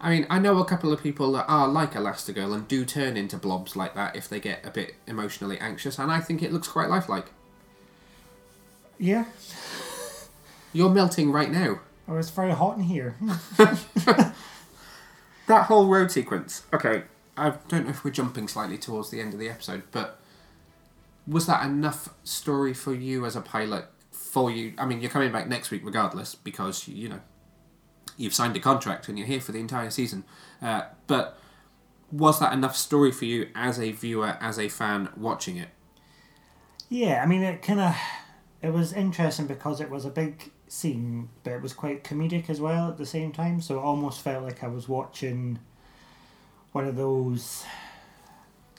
I 0.00 0.10
mean, 0.10 0.26
I 0.30 0.38
know 0.38 0.58
a 0.58 0.64
couple 0.64 0.92
of 0.92 1.02
people 1.02 1.32
that 1.32 1.44
are 1.46 1.68
like 1.68 1.92
Elastigirl 1.92 2.54
and 2.54 2.66
do 2.66 2.84
turn 2.86 3.16
into 3.16 3.36
blobs 3.36 3.76
like 3.76 3.94
that 3.94 4.16
if 4.16 4.28
they 4.28 4.40
get 4.40 4.64
a 4.64 4.70
bit 4.70 4.94
emotionally 5.06 5.58
anxious, 5.58 5.98
and 5.98 6.10
I 6.10 6.20
think 6.20 6.42
it 6.42 6.52
looks 6.52 6.68
quite 6.68 6.88
lifelike. 6.88 7.26
Yeah, 8.98 9.24
You're 10.72 10.90
melting 10.90 11.32
right 11.32 11.50
now. 11.50 11.80
oh, 12.08 12.16
it's 12.16 12.30
very 12.30 12.52
hot 12.52 12.76
in 12.76 12.84
here. 12.84 13.16
Hmm. 13.20 14.14
That 15.46 15.64
whole 15.66 15.88
road 15.88 16.12
sequence. 16.12 16.62
Okay, 16.72 17.02
I 17.36 17.54
don't 17.66 17.84
know 17.84 17.90
if 17.90 18.04
we're 18.04 18.12
jumping 18.12 18.46
slightly 18.46 18.78
towards 18.78 19.10
the 19.10 19.20
end 19.20 19.32
of 19.34 19.40
the 19.40 19.48
episode, 19.48 19.82
but 19.90 20.20
was 21.26 21.46
that 21.46 21.64
enough 21.64 22.14
story 22.22 22.72
for 22.72 22.94
you 22.94 23.26
as 23.26 23.34
a 23.34 23.40
pilot? 23.40 23.86
For 24.12 24.48
you, 24.48 24.74
I 24.78 24.86
mean, 24.86 25.00
you're 25.00 25.10
coming 25.10 25.32
back 25.32 25.48
next 25.48 25.72
week 25.72 25.82
regardless 25.84 26.36
because 26.36 26.86
you 26.86 27.08
know 27.08 27.20
you've 28.20 28.34
signed 28.34 28.56
a 28.56 28.60
contract 28.60 29.08
and 29.08 29.18
you're 29.18 29.26
here 29.26 29.40
for 29.40 29.52
the 29.52 29.58
entire 29.58 29.90
season. 29.90 30.24
Uh, 30.60 30.82
but 31.06 31.38
was 32.12 32.38
that 32.40 32.52
enough 32.52 32.76
story 32.76 33.10
for 33.10 33.24
you 33.24 33.48
as 33.54 33.78
a 33.80 33.92
viewer, 33.92 34.36
as 34.40 34.58
a 34.58 34.68
fan 34.68 35.08
watching 35.16 35.56
it? 35.56 35.68
Yeah, 36.88 37.22
I 37.22 37.26
mean, 37.26 37.42
it 37.42 37.62
kind 37.62 37.80
of 37.80 37.96
it 38.62 38.72
was 38.72 38.92
interesting 38.92 39.46
because 39.46 39.80
it 39.80 39.90
was 39.90 40.04
a 40.04 40.10
big 40.10 40.50
scene, 40.68 41.30
but 41.44 41.52
it 41.52 41.62
was 41.62 41.72
quite 41.72 42.04
comedic 42.04 42.50
as 42.50 42.60
well 42.60 42.88
at 42.88 42.98
the 42.98 43.06
same 43.06 43.32
time. 43.32 43.60
So 43.60 43.78
it 43.78 43.82
almost 43.82 44.20
felt 44.20 44.44
like 44.44 44.62
I 44.62 44.68
was 44.68 44.88
watching 44.88 45.58
one 46.72 46.86
of 46.86 46.96
those 46.96 47.64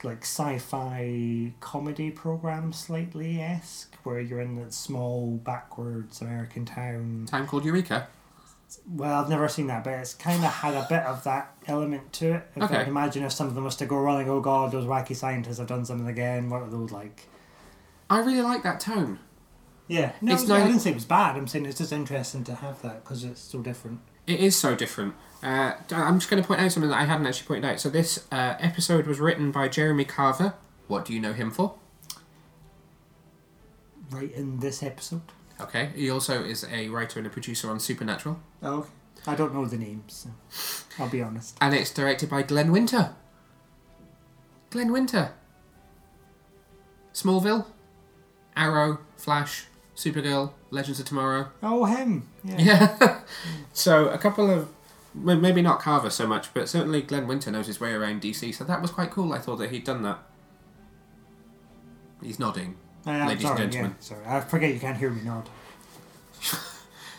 like 0.04 0.24
sci-fi 0.24 1.54
comedy 1.60 2.12
programs, 2.12 2.78
slightly 2.78 3.40
esque, 3.40 3.96
where 4.04 4.20
you're 4.20 4.42
in 4.42 4.56
that 4.56 4.74
small 4.74 5.38
backwards 5.38 6.22
American 6.22 6.66
town. 6.66 7.28
town 7.30 7.48
called 7.48 7.66
Eureka. 7.66 8.08
Well, 8.88 9.22
I've 9.22 9.30
never 9.30 9.48
seen 9.48 9.68
that, 9.68 9.84
but 9.84 9.94
it's 9.94 10.14
kind 10.14 10.44
of 10.44 10.52
had 10.52 10.74
a 10.74 10.86
bit 10.90 11.04
of 11.04 11.24
that 11.26 11.56
element 11.68 12.14
to 12.14 12.36
it. 12.36 12.48
If 12.56 12.62
I 12.62 12.66
Okay. 12.66 12.78
can 12.80 12.88
imagine 12.88 13.24
if 13.24 13.32
something 13.34 13.62
was 13.64 13.76
to 13.78 13.86
go 13.86 13.98
wrong, 13.98 14.22
and 14.22 14.30
oh 14.30 14.40
god, 14.42 14.72
those 14.72 14.86
wacky 14.86 15.16
scientists 15.16 15.58
have 15.58 15.68
done 15.68 15.84
something 15.86 16.08
again. 16.08 16.50
What 16.50 16.62
are 16.62 16.70
those 16.70 16.92
like? 16.92 17.28
I 18.10 18.20
really 18.20 18.42
like 18.42 18.64
that 18.64 18.80
tone. 18.80 19.20
Yeah, 19.88 20.14
no, 20.22 20.34
It's 20.34 20.44
it's 20.44 20.52
I 20.52 20.60
not- 20.60 20.68
didn't 20.68 20.80
say 20.82 20.92
it 20.92 20.96
was 20.96 21.06
bad. 21.06 21.36
I'm 21.36 21.48
saying 21.48 21.66
it's 21.66 21.80
just 21.80 21.92
interesting 21.92 22.44
to 22.46 22.56
have 22.56 22.82
that 22.82 23.04
because 23.04 23.24
it's 23.26 23.42
so 23.42 23.60
different. 23.62 24.00
It 24.26 24.40
is 24.40 24.56
so 24.56 24.74
different. 24.76 25.16
Uh, 25.44 25.74
I'm 25.92 26.20
just 26.20 26.30
going 26.30 26.42
to 26.42 26.48
point 26.48 26.62
out 26.62 26.72
something 26.72 26.90
that 26.92 27.00
I 27.02 27.06
hadn't 27.06 27.26
actually 27.28 27.48
pointed 27.48 27.66
out. 27.70 27.80
So 27.80 27.90
this 27.90 28.26
uh, 28.32 28.56
episode 28.60 29.06
was 29.08 29.20
written 29.20 29.52
by 29.52 29.68
Jeremy 29.68 30.06
Carver. 30.06 30.54
What 30.88 31.04
do 31.04 31.14
you 31.14 31.20
know 31.20 31.34
him 31.34 31.52
for? 31.52 31.76
Right 34.10 34.32
in 34.32 34.60
this 34.60 34.84
episode. 34.84 35.22
Okay. 35.62 35.90
He 35.96 36.10
also 36.10 36.44
is 36.44 36.66
a 36.72 36.90
writer 36.90 37.20
and 37.20 37.28
a 37.28 37.30
producer 37.30 37.70
on 37.70 37.80
Supernatural, 37.80 38.40
Oh, 38.64 38.80
okay. 38.80 38.90
I 39.28 39.36
don't 39.36 39.54
know 39.54 39.66
the 39.66 39.78
names. 39.78 40.26
So 40.50 41.04
I'll 41.04 41.10
be 41.10 41.22
honest. 41.22 41.56
and 41.62 41.74
it's 41.76 41.92
directed 41.92 42.30
by 42.30 42.42
Glenn 42.42 42.72
Winter. 42.72 43.14
Glenn 44.72 44.92
Winter. 44.92 45.34
Smallville, 47.14 47.66
Arrow, 48.56 49.00
Flash, 49.18 49.66
Supergirl, 49.96 50.54
Legends 50.72 51.00
of 51.00 51.06
Tomorrow. 51.06 51.50
Oh, 51.62 51.86
him. 51.86 52.28
Yeah. 52.44 52.58
Yeah. 52.60 53.20
so 53.74 54.08
a 54.10 54.18
couple 54.18 54.50
of 54.50 54.70
maybe 55.14 55.62
not 55.62 55.82
Carver 55.82 56.10
so 56.10 56.26
much, 56.26 56.54
but 56.54 56.70
certainly 56.70 57.02
Glenn 57.02 57.28
Winter 57.28 57.52
knows 57.52 57.68
his 57.68 57.80
way 57.82 57.92
around 57.92 58.22
DC. 58.22 58.56
So 58.56 58.64
that 58.64 58.82
was 58.82 58.92
quite 58.92 59.12
cool. 59.12 59.34
I 59.34 59.40
thought 59.40 59.58
that 59.58 59.70
he'd 59.72 59.84
done 59.84 60.02
that. 60.04 60.20
He's 62.24 62.40
nodding. 62.40 62.78
Uh, 63.06 63.10
I 63.10 63.16
am 63.16 63.28
Ladies 63.28 63.44
and 63.46 63.58
sorry, 63.58 63.70
gentlemen. 63.70 63.96
Yeah, 64.00 64.04
sorry, 64.06 64.26
I 64.26 64.40
forget 64.42 64.74
you 64.74 64.80
can't 64.80 64.98
hear 64.98 65.10
me 65.10 65.22
nod. 65.24 65.50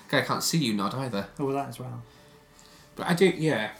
Okay, 0.08 0.18
I 0.18 0.24
can't 0.26 0.42
see 0.42 0.58
you 0.58 0.74
nod 0.74 0.94
either. 0.94 1.28
Oh, 1.38 1.46
well, 1.46 1.54
that 1.54 1.70
as 1.70 1.80
well. 1.80 2.02
But 2.96 3.06
I 3.08 3.14
do, 3.14 3.28
yeah. 3.30 3.70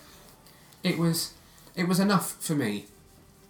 It 0.82 0.96
was, 0.96 1.34
it 1.76 1.86
was 1.86 2.00
enough 2.00 2.42
for 2.42 2.54
me. 2.54 2.86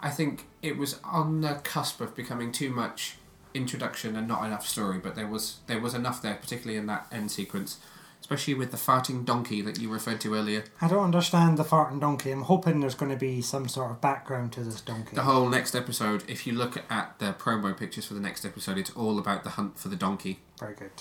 I 0.01 0.11
think 0.11 0.47
it 0.63 0.77
was 0.77 0.99
on 1.05 1.43
the 1.43 1.61
cusp 1.63 2.01
of 2.01 2.17
becoming 2.17 2.51
too 2.51 2.71
much 2.71 3.19
introduction 3.55 4.17
and 4.17 4.27
not 4.27 4.45
enough 4.45 4.67
story. 4.67 4.99
But 4.99 5.15
there 5.15 5.29
was 5.29 5.59
there 5.69 5.79
was 5.81 5.95
enough 5.95 6.21
there, 6.23 6.35
particularly 6.35 6.77
in 6.77 6.87
that 6.87 7.07
end 7.13 7.31
sequence, 7.31 7.79
especially 8.23 8.55
with 8.55 8.71
the 8.71 8.77
farting 8.77 9.25
donkey 9.25 9.61
that 9.61 9.79
you 9.81 9.93
referred 9.93 10.21
to 10.21 10.33
earlier. 10.35 10.63
I 10.81 10.87
don't 10.87 11.03
understand 11.03 11.59
the 11.59 11.65
farting 11.65 12.01
donkey. 12.01 12.31
I'm 12.31 12.43
hoping 12.43 12.79
there's 12.79 12.95
going 12.95 13.11
to 13.11 13.19
be 13.19 13.43
some 13.43 13.69
sort 13.69 13.91
of 13.91 14.01
background 14.01 14.53
to 14.53 14.61
this 14.63 14.81
donkey. 14.81 15.17
The 15.17 15.23
whole 15.23 15.49
next 15.49 15.75
episode, 15.75 16.23
if 16.31 16.47
you 16.47 16.53
look 16.55 16.83
at 16.89 17.19
the 17.19 17.33
promo 17.33 17.77
pictures 17.77 18.07
for 18.07 18.15
the 18.15 18.21
next 18.21 18.45
episode, 18.45 18.79
it's 18.79 18.91
all 18.93 19.19
about 19.19 19.43
the 19.43 19.51
hunt 19.51 19.77
for 19.77 19.89
the 19.89 19.97
donkey 19.97 20.39
Very 20.61 20.75
good. 20.75 20.93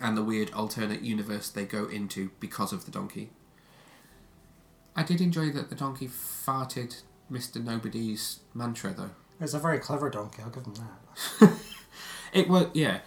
and 0.00 0.16
the 0.16 0.24
weird 0.24 0.50
alternate 0.52 1.02
universe 1.02 1.50
they 1.50 1.66
go 1.66 1.84
into 1.88 2.30
because 2.40 2.72
of 2.72 2.86
the 2.86 2.90
donkey. 2.90 3.28
I 4.96 5.02
did 5.02 5.20
enjoy 5.20 5.50
that 5.50 5.68
the 5.68 5.74
donkey 5.76 6.08
farted 6.08 7.02
Mr. 7.30 7.62
Nobody's 7.62 8.40
mantra 8.54 8.94
though. 8.94 9.10
It's 9.38 9.52
a 9.52 9.58
very 9.58 9.78
clever 9.78 10.08
donkey. 10.08 10.42
I'll 10.42 10.48
give 10.50 10.64
him 10.64 10.74
that. 10.74 11.52
It 12.32 12.48
was 12.48 12.66
yeah. 12.74 12.98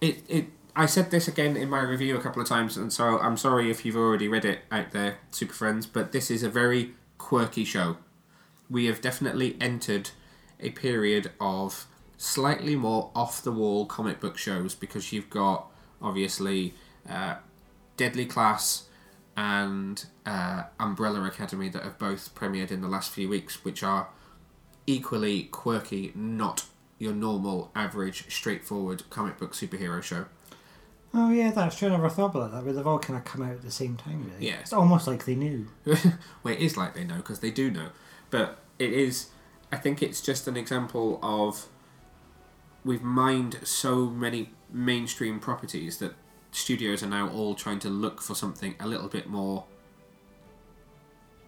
It 0.00 0.24
it 0.28 0.46
I 0.78 0.86
said 0.86 1.10
this 1.10 1.26
again 1.26 1.56
in 1.56 1.68
my 1.68 1.80
review 1.80 2.16
a 2.16 2.20
couple 2.20 2.40
of 2.40 2.46
times 2.46 2.76
and 2.76 2.92
so 2.92 3.18
I'm 3.18 3.36
sorry 3.36 3.68
if 3.68 3.84
you've 3.84 3.96
already 3.96 4.28
read 4.28 4.44
it 4.44 4.60
out 4.70 4.92
there, 4.92 5.18
Super 5.32 5.52
Friends, 5.52 5.86
but 5.86 6.12
this 6.12 6.30
is 6.30 6.44
a 6.44 6.48
very 6.48 6.94
quirky 7.18 7.64
show. 7.64 7.96
We 8.70 8.86
have 8.86 9.00
definitely 9.00 9.56
entered 9.60 10.10
a 10.60 10.70
period 10.70 11.32
of 11.40 11.88
slightly 12.16 12.76
more 12.76 13.10
off 13.16 13.42
the 13.42 13.50
wall 13.50 13.86
comic 13.86 14.20
book 14.20 14.38
shows 14.38 14.76
because 14.76 15.12
you've 15.12 15.28
got 15.28 15.66
obviously 16.00 16.74
uh, 17.10 17.38
Deadly 17.96 18.24
Class 18.24 18.84
and 19.36 20.06
uh, 20.26 20.62
Umbrella 20.78 21.24
Academy 21.24 21.68
that 21.70 21.82
have 21.82 21.98
both 21.98 22.32
premiered 22.36 22.70
in 22.70 22.82
the 22.82 22.88
last 22.88 23.10
few 23.10 23.28
weeks, 23.28 23.64
which 23.64 23.82
are 23.82 24.10
equally 24.86 25.42
quirky, 25.42 26.12
not 26.14 26.66
your 27.00 27.14
normal, 27.14 27.72
average, 27.74 28.32
straightforward 28.32 29.02
comic 29.10 29.38
book 29.38 29.54
superhero 29.54 30.00
show. 30.00 30.26
Oh 31.14 31.30
yeah, 31.30 31.50
that's 31.50 31.78
true. 31.78 31.88
I 31.88 31.92
never 31.92 32.10
thought 32.10 32.34
about 32.34 32.52
that. 32.52 32.64
But 32.64 32.74
they've 32.74 32.86
all 32.86 32.98
kind 32.98 33.18
of 33.18 33.24
come 33.24 33.42
out 33.42 33.52
at 33.52 33.62
the 33.62 33.70
same 33.70 33.96
time, 33.96 34.30
really. 34.30 34.48
Yeah. 34.48 34.60
It's 34.60 34.72
almost 34.72 35.06
like 35.06 35.24
they 35.24 35.34
knew. 35.34 35.68
well, 35.86 36.54
it 36.54 36.58
is 36.58 36.76
like 36.76 36.94
they 36.94 37.04
know 37.04 37.16
because 37.16 37.40
they 37.40 37.50
do 37.50 37.70
know, 37.70 37.88
but 38.30 38.58
it 38.78 38.92
is. 38.92 39.28
I 39.72 39.76
think 39.76 40.02
it's 40.02 40.20
just 40.20 40.48
an 40.48 40.56
example 40.56 41.18
of 41.22 41.68
we've 42.84 43.02
mined 43.02 43.58
so 43.64 44.06
many 44.06 44.50
mainstream 44.70 45.40
properties 45.40 45.98
that 45.98 46.14
studios 46.50 47.02
are 47.02 47.08
now 47.08 47.28
all 47.28 47.54
trying 47.54 47.78
to 47.80 47.88
look 47.88 48.22
for 48.22 48.34
something 48.34 48.74
a 48.80 48.86
little 48.86 49.08
bit 49.08 49.28
more 49.28 49.64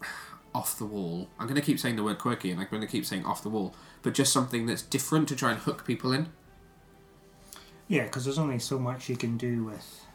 off 0.55 0.79
the 0.79 0.85
wall. 0.85 1.29
I'm 1.39 1.47
going 1.47 1.61
to 1.61 1.65
keep 1.65 1.79
saying 1.79 1.97
the 1.97 2.05
word 2.05 2.19
quirky 2.19 2.51
and 2.51 2.61
I'm 2.61 2.69
going 2.71 2.83
to 2.83 2.89
keep 2.89 3.07
saying 3.07 3.25
off 3.25 3.43
the 3.43 3.49
wall, 3.49 3.75
but 4.03 4.15
just 4.15 4.33
something 4.33 4.67
that's 4.67 4.83
different 4.83 5.29
to 5.29 5.37
try 5.37 5.53
and 5.53 5.61
hook 5.61 5.87
people 5.87 6.13
in. 6.13 6.29
Yeah, 7.91 8.05
because 8.05 8.25
there's 8.25 8.39
only 8.39 8.61
so 8.61 8.79
much 8.79 9.09
you 9.09 9.17
can 9.17 9.37
do 9.37 9.65
with 9.65 10.07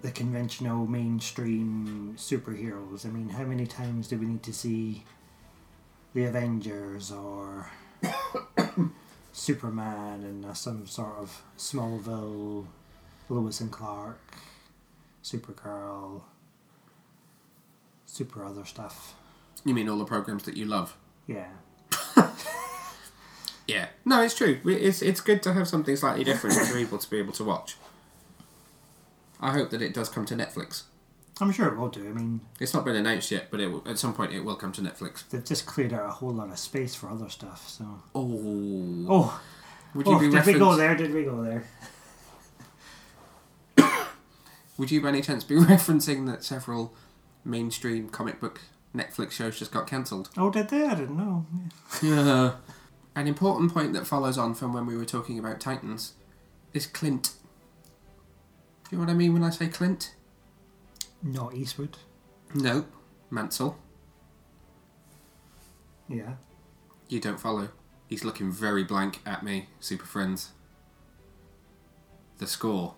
the 0.00 0.10
conventional 0.10 0.86
mainstream 0.86 2.14
superheroes. 2.16 3.04
I 3.04 3.10
mean, 3.10 3.28
how 3.28 3.44
many 3.44 3.66
times 3.66 4.08
do 4.08 4.16
we 4.16 4.24
need 4.24 4.42
to 4.44 4.54
see 4.54 5.04
the 6.14 6.24
Avengers 6.24 7.12
or 7.12 7.70
Superman 9.34 10.22
and 10.22 10.46
uh, 10.46 10.54
some 10.54 10.86
sort 10.86 11.18
of 11.18 11.42
Smallville, 11.58 12.64
Lois 13.28 13.60
and 13.60 13.70
Clark, 13.70 14.18
Supergirl, 15.22 16.22
super 18.06 18.46
other 18.46 18.64
stuff? 18.64 19.14
You 19.66 19.74
mean 19.74 19.90
all 19.90 19.98
the 19.98 20.06
programs 20.06 20.44
that 20.44 20.56
you 20.56 20.64
love? 20.64 20.96
Yeah. 21.26 21.48
Yeah. 23.70 23.86
No, 24.04 24.22
it's 24.22 24.34
true. 24.34 24.58
It's 24.64 25.00
it's 25.02 25.20
good 25.20 25.42
to 25.44 25.52
have 25.52 25.68
something 25.68 25.94
slightly 25.96 26.24
different 26.24 26.56
for 26.56 26.74
people 26.76 26.98
to 26.98 27.08
be 27.10 27.18
able 27.18 27.32
to 27.34 27.44
watch. 27.44 27.76
I 29.40 29.52
hope 29.52 29.70
that 29.70 29.80
it 29.80 29.94
does 29.94 30.08
come 30.08 30.26
to 30.26 30.34
Netflix. 30.34 30.82
I'm 31.40 31.52
sure 31.52 31.68
it 31.68 31.76
will 31.78 31.88
do. 31.88 32.06
I 32.06 32.12
mean, 32.12 32.40
It's 32.58 32.74
not 32.74 32.84
been 32.84 32.96
announced 32.96 33.30
yet, 33.30 33.46
but 33.50 33.60
it 33.60 33.68
will, 33.68 33.82
at 33.88 33.98
some 33.98 34.12
point 34.12 34.32
it 34.32 34.40
will 34.40 34.56
come 34.56 34.72
to 34.72 34.82
Netflix. 34.82 35.26
they've 35.30 35.44
just 35.44 35.64
cleared 35.64 35.94
out 35.94 36.04
a 36.06 36.10
whole 36.12 36.32
lot 36.34 36.50
of 36.50 36.58
space 36.58 36.94
for 36.94 37.08
other 37.08 37.30
stuff, 37.30 37.66
so. 37.66 37.84
Oh. 38.14 39.06
Oh, 39.08 39.40
Would 39.94 40.06
you 40.06 40.14
oh 40.16 40.18
be 40.18 40.28
did 40.30 40.44
we 40.46 40.52
go 40.52 40.58
reference- 40.58 40.76
there? 40.78 40.96
Did 40.96 41.14
we 41.14 41.22
go 41.24 41.42
there? 41.42 41.64
Would 44.76 44.90
you 44.90 45.00
by 45.00 45.08
any 45.08 45.22
chance 45.22 45.44
be 45.44 45.54
referencing 45.74 46.26
that 46.26 46.44
several 46.44 46.92
mainstream 47.44 48.08
comic 48.10 48.40
book 48.40 48.60
Netflix 48.94 49.30
shows 49.32 49.58
just 49.58 49.72
got 49.72 49.86
cancelled? 49.86 50.28
Oh, 50.36 50.50
did 50.50 50.68
they? 50.68 50.84
I 50.84 50.94
didn't 50.94 51.16
know. 51.16 51.46
Yeah. 52.02 52.52
An 53.20 53.28
important 53.28 53.74
point 53.74 53.92
that 53.92 54.06
follows 54.06 54.38
on 54.38 54.54
from 54.54 54.72
when 54.72 54.86
we 54.86 54.96
were 54.96 55.04
talking 55.04 55.38
about 55.38 55.60
Titans 55.60 56.14
is 56.72 56.86
Clint. 56.86 57.34
Do 58.84 58.96
you 58.96 58.96
know 58.96 59.04
what 59.04 59.10
I 59.10 59.14
mean 59.14 59.34
when 59.34 59.44
I 59.44 59.50
say 59.50 59.68
Clint? 59.68 60.14
Not 61.22 61.54
Eastwood. 61.54 61.98
No. 62.54 62.86
Mansell. 63.28 63.76
Yeah. 66.08 66.36
You 67.10 67.20
don't 67.20 67.38
follow. 67.38 67.68
He's 68.08 68.24
looking 68.24 68.50
very 68.50 68.84
blank 68.84 69.20
at 69.26 69.42
me, 69.42 69.68
Super 69.80 70.06
Friends. 70.06 70.52
The 72.38 72.46
score. 72.46 72.94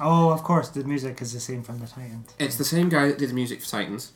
Oh, 0.00 0.30
of 0.30 0.42
course, 0.42 0.70
the 0.70 0.82
music 0.82 1.22
is 1.22 1.32
the 1.32 1.38
same 1.38 1.62
from 1.62 1.78
the 1.78 1.86
Titans. 1.86 2.34
It's 2.40 2.56
the 2.56 2.64
same 2.64 2.88
guy 2.88 3.06
that 3.06 3.18
did 3.18 3.30
the 3.30 3.34
music 3.34 3.60
for 3.60 3.68
Titans. 3.68 4.10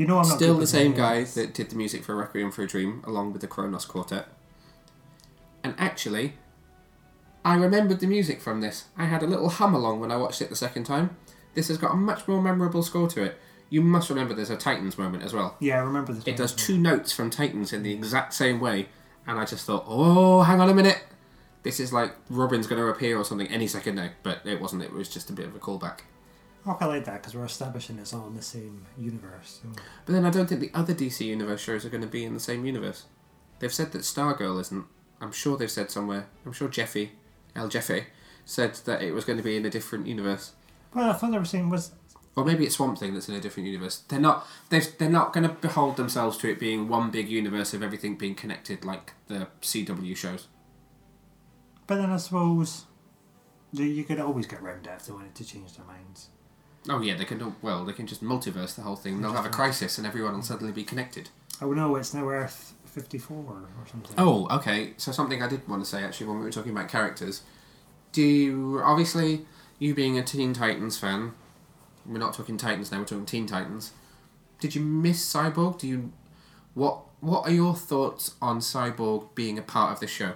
You 0.00 0.06
know, 0.06 0.18
I'm 0.18 0.26
not 0.26 0.36
Still 0.36 0.56
the 0.56 0.66
same 0.66 0.94
guy 0.94 1.24
that 1.24 1.52
did 1.52 1.68
the 1.68 1.76
music 1.76 2.04
for 2.04 2.16
Requiem 2.16 2.50
for 2.52 2.62
a 2.62 2.66
Dream, 2.66 3.02
along 3.06 3.34
with 3.34 3.42
the 3.42 3.46
Kronos 3.46 3.84
Quartet. 3.84 4.28
And 5.62 5.74
actually, 5.76 6.36
I 7.44 7.54
remembered 7.56 8.00
the 8.00 8.06
music 8.06 8.40
from 8.40 8.62
this. 8.62 8.86
I 8.96 9.04
had 9.04 9.22
a 9.22 9.26
little 9.26 9.50
hum 9.50 9.74
along 9.74 10.00
when 10.00 10.10
I 10.10 10.16
watched 10.16 10.40
it 10.40 10.48
the 10.48 10.56
second 10.56 10.84
time. 10.84 11.18
This 11.52 11.68
has 11.68 11.76
got 11.76 11.92
a 11.92 11.96
much 11.96 12.26
more 12.26 12.40
memorable 12.40 12.82
score 12.82 13.08
to 13.08 13.24
it. 13.24 13.38
You 13.68 13.82
must 13.82 14.08
remember 14.08 14.32
there's 14.32 14.48
a 14.48 14.56
Titans 14.56 14.96
moment 14.96 15.22
as 15.22 15.34
well. 15.34 15.58
Yeah, 15.60 15.76
I 15.76 15.82
remember 15.82 16.14
the. 16.14 16.30
It 16.30 16.38
does 16.38 16.54
two 16.54 16.78
notes 16.78 17.12
from 17.12 17.28
Titans 17.28 17.70
in 17.70 17.82
the 17.82 17.92
exact 17.92 18.32
same 18.32 18.58
way, 18.58 18.88
and 19.26 19.38
I 19.38 19.44
just 19.44 19.66
thought, 19.66 19.84
oh, 19.86 20.40
hang 20.40 20.62
on 20.62 20.70
a 20.70 20.74
minute. 20.74 21.04
This 21.62 21.78
is 21.78 21.92
like 21.92 22.14
Robin's 22.30 22.66
going 22.66 22.80
to 22.80 22.88
appear 22.88 23.18
or 23.18 23.24
something 23.26 23.48
any 23.48 23.66
second 23.66 23.96
now, 23.96 24.08
but 24.22 24.46
it 24.46 24.62
wasn't. 24.62 24.82
It 24.82 24.94
was 24.94 25.10
just 25.10 25.28
a 25.28 25.34
bit 25.34 25.44
of 25.44 25.54
a 25.54 25.58
callback. 25.58 25.98
Oh, 26.66 26.76
I 26.78 26.84
like 26.86 27.04
that 27.06 27.22
because 27.22 27.34
we're 27.34 27.44
establishing 27.46 27.98
it's 27.98 28.12
all 28.12 28.26
in 28.26 28.34
the 28.34 28.42
same 28.42 28.84
universe. 28.98 29.60
So. 29.62 29.68
But 30.04 30.12
then 30.12 30.24
I 30.26 30.30
don't 30.30 30.46
think 30.46 30.60
the 30.60 30.70
other 30.74 30.94
DC 30.94 31.24
Universe 31.26 31.60
shows 31.60 31.84
are 31.86 31.88
going 31.88 32.02
to 32.02 32.06
be 32.06 32.24
in 32.24 32.34
the 32.34 32.40
same 32.40 32.66
universe. 32.66 33.04
They've 33.58 33.72
said 33.72 33.92
that 33.92 34.02
Stargirl 34.02 34.60
isn't. 34.60 34.84
I'm 35.22 35.32
sure 35.32 35.56
they've 35.56 35.70
said 35.70 35.90
somewhere. 35.90 36.26
I'm 36.44 36.52
sure 36.52 36.68
Jeffy, 36.68 37.12
El 37.56 37.68
Jeffy, 37.68 38.04
said 38.44 38.74
that 38.84 39.02
it 39.02 39.12
was 39.12 39.24
going 39.24 39.38
to 39.38 39.42
be 39.44 39.56
in 39.56 39.64
a 39.64 39.70
different 39.70 40.06
universe. 40.06 40.52
Well, 40.94 41.10
I 41.10 41.12
thought 41.14 41.30
they 41.32 41.38
were 41.38 41.44
saying 41.44 41.70
was 41.70 41.92
Or 42.36 42.44
maybe 42.44 42.64
it's 42.66 42.76
Swamp 42.76 42.98
Thing 42.98 43.14
that's 43.14 43.28
in 43.28 43.34
a 43.34 43.40
different 43.40 43.66
universe. 43.68 43.98
They're 44.08 44.20
not. 44.20 44.46
They're, 44.68 44.82
they're 44.98 45.08
not 45.10 45.32
going 45.32 45.46
to 45.48 45.54
behold 45.54 45.96
themselves 45.96 46.36
to 46.38 46.50
it 46.50 46.58
being 46.58 46.88
one 46.88 47.10
big 47.10 47.28
universe 47.28 47.72
of 47.74 47.82
everything 47.82 48.16
being 48.16 48.34
connected 48.34 48.84
like 48.84 49.12
the 49.28 49.46
CW 49.62 50.16
shows. 50.16 50.48
But 51.86 51.96
then 51.96 52.10
I 52.10 52.18
suppose 52.18 52.84
you- 53.72 53.84
you 53.84 54.04
could 54.04 54.20
always 54.20 54.46
get 54.46 54.62
round 54.62 54.86
it 54.86 54.90
if 54.96 55.06
they 55.06 55.12
wanted 55.12 55.34
to 55.36 55.44
change 55.44 55.74
their 55.76 55.86
minds. 55.86 56.28
Oh 56.88 57.00
yeah, 57.02 57.14
they 57.16 57.24
can. 57.24 57.38
do- 57.38 57.54
Well, 57.62 57.84
they 57.84 57.92
can 57.92 58.06
just 58.06 58.22
multiverse 58.22 58.74
the 58.74 58.82
whole 58.82 58.96
thing. 58.96 59.20
They'll 59.20 59.32
have 59.32 59.46
a 59.46 59.50
crisis, 59.50 59.98
and 59.98 60.06
everyone 60.06 60.34
will 60.34 60.42
suddenly 60.42 60.72
be 60.72 60.84
connected. 60.84 61.28
Oh 61.60 61.72
no, 61.72 61.94
it's 61.96 62.14
now 62.14 62.26
Earth 62.28 62.74
54 62.86 63.36
or 63.36 63.62
something. 63.90 64.14
Oh, 64.16 64.48
okay. 64.56 64.94
So 64.96 65.12
something 65.12 65.42
I 65.42 65.48
did 65.48 65.68
want 65.68 65.84
to 65.84 65.88
say 65.88 66.02
actually 66.02 66.28
when 66.28 66.38
we 66.38 66.44
were 66.44 66.50
talking 66.50 66.72
about 66.72 66.88
characters. 66.88 67.42
Do 68.12 68.22
you, 68.22 68.80
obviously 68.82 69.46
you 69.78 69.94
being 69.94 70.18
a 70.18 70.22
Teen 70.22 70.52
Titans 70.54 70.98
fan, 70.98 71.32
we're 72.06 72.18
not 72.18 72.32
talking 72.34 72.56
Titans 72.56 72.90
now. 72.90 72.98
We're 72.98 73.04
talking 73.04 73.26
Teen 73.26 73.46
Titans. 73.46 73.92
Did 74.58 74.74
you 74.74 74.80
miss 74.82 75.22
Cyborg? 75.32 75.78
Do 75.78 75.86
you 75.86 76.12
what 76.74 77.02
What 77.20 77.46
are 77.46 77.52
your 77.52 77.74
thoughts 77.74 78.34
on 78.40 78.60
Cyborg 78.60 79.34
being 79.34 79.58
a 79.58 79.62
part 79.62 79.92
of 79.92 80.00
the 80.00 80.06
show? 80.06 80.32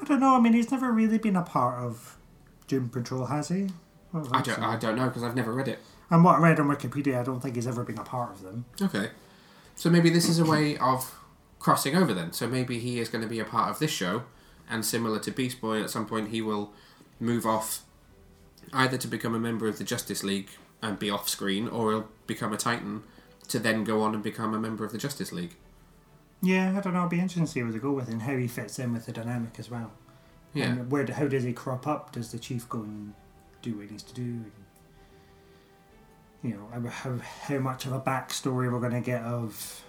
I 0.00 0.04
don't 0.04 0.18
know. 0.20 0.36
I 0.36 0.40
mean, 0.40 0.54
he's 0.54 0.72
never 0.72 0.90
really 0.90 1.18
been 1.18 1.36
a 1.36 1.42
part 1.42 1.78
of 1.78 2.18
Doom 2.66 2.88
Patrol, 2.88 3.26
has 3.26 3.48
he? 3.48 3.68
Oh, 4.14 4.22
don't 4.22 4.34
I 4.34 4.42
don't. 4.42 4.62
I 4.62 4.76
don't 4.76 4.96
know 4.96 5.06
because 5.06 5.22
I've 5.22 5.36
never 5.36 5.52
read 5.52 5.68
it. 5.68 5.78
And 6.10 6.22
what 6.24 6.36
I 6.36 6.42
read 6.42 6.60
on 6.60 6.68
Wikipedia, 6.68 7.18
I 7.18 7.22
don't 7.22 7.40
think 7.40 7.54
he's 7.54 7.66
ever 7.66 7.84
been 7.84 7.98
a 7.98 8.04
part 8.04 8.32
of 8.32 8.42
them. 8.42 8.66
Okay. 8.80 9.10
So 9.74 9.88
maybe 9.88 10.10
this 10.10 10.28
is 10.28 10.38
a 10.38 10.44
way 10.44 10.76
of 10.76 11.18
crossing 11.58 11.96
over 11.96 12.12
then. 12.12 12.32
So 12.32 12.46
maybe 12.46 12.78
he 12.78 13.00
is 13.00 13.08
going 13.08 13.22
to 13.22 13.28
be 13.28 13.40
a 13.40 13.44
part 13.44 13.70
of 13.70 13.78
this 13.78 13.90
show, 13.90 14.24
and 14.68 14.84
similar 14.84 15.18
to 15.20 15.30
Beast 15.30 15.60
Boy, 15.60 15.82
at 15.82 15.90
some 15.90 16.06
point 16.06 16.28
he 16.28 16.42
will 16.42 16.72
move 17.18 17.46
off 17.46 17.82
either 18.72 18.98
to 18.98 19.08
become 19.08 19.34
a 19.34 19.38
member 19.38 19.66
of 19.66 19.78
the 19.78 19.84
Justice 19.84 20.22
League 20.22 20.50
and 20.82 20.98
be 20.98 21.08
off 21.08 21.28
screen, 21.28 21.68
or 21.68 21.92
he'll 21.92 22.08
become 22.26 22.52
a 22.52 22.56
Titan 22.56 23.02
to 23.48 23.58
then 23.58 23.84
go 23.84 24.02
on 24.02 24.14
and 24.14 24.22
become 24.22 24.54
a 24.54 24.58
member 24.58 24.84
of 24.84 24.92
the 24.92 24.98
Justice 24.98 25.32
League. 25.32 25.54
Yeah, 26.42 26.76
I 26.76 26.80
don't 26.80 26.92
know. 26.92 27.00
It'll 27.00 27.08
be 27.08 27.20
interesting 27.20 27.44
to 27.44 27.50
see 27.50 27.62
where 27.62 27.72
they 27.72 27.78
go 27.78 27.92
with 27.92 28.08
it 28.08 28.12
and 28.12 28.22
how 28.22 28.36
he 28.36 28.48
fits 28.48 28.78
in 28.78 28.92
with 28.92 29.06
the 29.06 29.12
dynamic 29.12 29.58
as 29.58 29.70
well. 29.70 29.92
Yeah. 30.52 30.66
And 30.66 30.90
where 30.90 31.06
how 31.06 31.28
does 31.28 31.44
he 31.44 31.52
crop 31.52 31.86
up? 31.86 32.12
Does 32.12 32.32
the 32.32 32.38
chief 32.38 32.68
go 32.68 32.80
and 32.80 33.14
do 33.62 33.74
what 33.76 33.84
he 33.86 33.90
needs 33.90 34.02
to 34.04 34.14
do. 34.14 34.22
And, 34.22 34.52
you 36.42 36.50
know, 36.50 36.88
how, 36.90 37.16
how 37.18 37.58
much 37.58 37.86
of 37.86 37.92
a 37.92 38.00
backstory 38.00 38.70
we're 38.72 38.80
going 38.80 38.92
to 38.92 39.00
get 39.00 39.22
of 39.22 39.82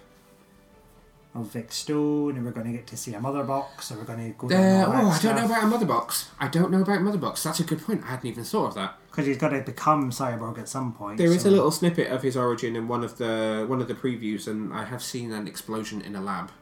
of 1.34 1.46
Vic 1.50 1.72
Stone, 1.72 2.36
and 2.36 2.44
we're 2.44 2.52
going 2.52 2.66
to 2.68 2.72
get 2.72 2.86
to 2.86 2.96
see 2.96 3.12
a 3.12 3.18
mother 3.20 3.42
box, 3.42 3.90
or 3.90 3.96
we're 3.98 4.04
going 4.04 4.32
to 4.32 4.38
go 4.38 4.48
down 4.48 4.60
Uh, 4.62 5.02
oh, 5.02 5.08
I 5.10 5.18
don't 5.20 5.34
know 5.34 5.46
about 5.46 5.64
a 5.64 5.66
mother 5.66 5.84
box. 5.84 6.30
I 6.38 6.46
don't 6.46 6.70
know 6.70 6.80
about 6.80 7.02
mother 7.02 7.18
box. 7.18 7.42
That's 7.42 7.58
a 7.58 7.64
good 7.64 7.82
point. 7.82 8.04
I 8.04 8.10
hadn't 8.10 8.26
even 8.30 8.44
thought 8.44 8.66
of 8.68 8.74
that. 8.76 8.94
because 9.10 9.26
he's 9.26 9.36
got 9.36 9.48
to 9.48 9.60
become 9.62 10.12
cyborg 10.12 10.58
at 10.58 10.68
some 10.68 10.92
point. 10.92 11.18
There 11.18 11.32
is 11.32 11.42
so- 11.42 11.48
a 11.48 11.50
little 11.50 11.72
snippet 11.72 12.06
of 12.12 12.22
his 12.22 12.36
origin 12.36 12.76
in 12.76 12.86
one 12.86 13.02
of 13.02 13.18
the 13.18 13.64
one 13.68 13.80
of 13.80 13.88
the 13.88 13.94
previews, 13.94 14.46
and 14.46 14.72
I 14.72 14.84
have 14.84 15.02
seen 15.02 15.32
an 15.32 15.48
explosion 15.48 16.00
in 16.02 16.14
a 16.14 16.20
lab. 16.20 16.52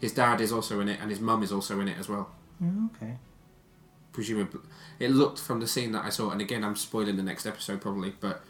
His 0.00 0.12
dad 0.14 0.40
is 0.40 0.50
also 0.50 0.80
in 0.80 0.88
it, 0.88 0.98
and 0.98 1.10
his 1.10 1.20
mum 1.20 1.42
is 1.42 1.52
also 1.52 1.78
in 1.80 1.88
it 1.88 1.98
as 1.98 2.08
well. 2.08 2.30
Oh, 2.64 2.88
okay. 2.96 3.18
Presumably, 4.16 4.60
it 4.98 5.10
looked 5.10 5.38
from 5.38 5.60
the 5.60 5.66
scene 5.66 5.92
that 5.92 6.02
I 6.02 6.08
saw, 6.08 6.30
and 6.30 6.40
again, 6.40 6.64
I'm 6.64 6.74
spoiling 6.74 7.16
the 7.16 7.22
next 7.22 7.44
episode 7.44 7.82
probably, 7.82 8.14
but 8.18 8.42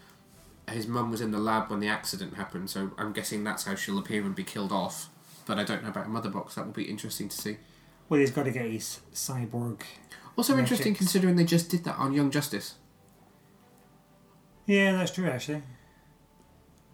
his 0.71 0.87
mum 0.87 1.11
was 1.11 1.21
in 1.21 1.33
the 1.33 1.41
lab 1.41 1.71
when 1.71 1.81
the 1.81 1.89
accident 1.89 2.35
happened, 2.35 2.71
so 2.71 2.93
I'm 2.97 3.13
guessing 3.13 3.43
that's 3.43 3.65
how 3.65 3.75
she'll 3.75 3.99
appear 3.99 4.23
and 4.23 4.33
be 4.33 4.45
killed 4.45 4.71
off. 4.71 5.09
But 5.45 5.59
I 5.59 5.65
don't 5.65 5.83
know 5.83 5.89
about 5.89 6.07
a 6.07 6.09
mother 6.09 6.31
box. 6.31 6.55
That 6.55 6.67
will 6.67 6.73
be 6.73 6.85
interesting 6.85 7.29
to 7.29 7.37
see. 7.37 7.57
Well, 8.09 8.21
he's 8.21 8.31
got 8.31 8.45
to 8.45 8.53
get 8.53 8.71
his 8.71 9.01
cyborg. 9.13 9.81
Also 10.39 10.57
interesting 10.57 10.95
considering 10.95 11.35
they 11.35 11.45
just 11.45 11.69
did 11.69 11.83
that 11.83 11.97
on 11.97 12.13
Young 12.13 12.31
Justice. 12.31 12.77
Yeah, 14.67 14.93
that's 14.93 15.11
true. 15.11 15.27
Actually, 15.29 15.65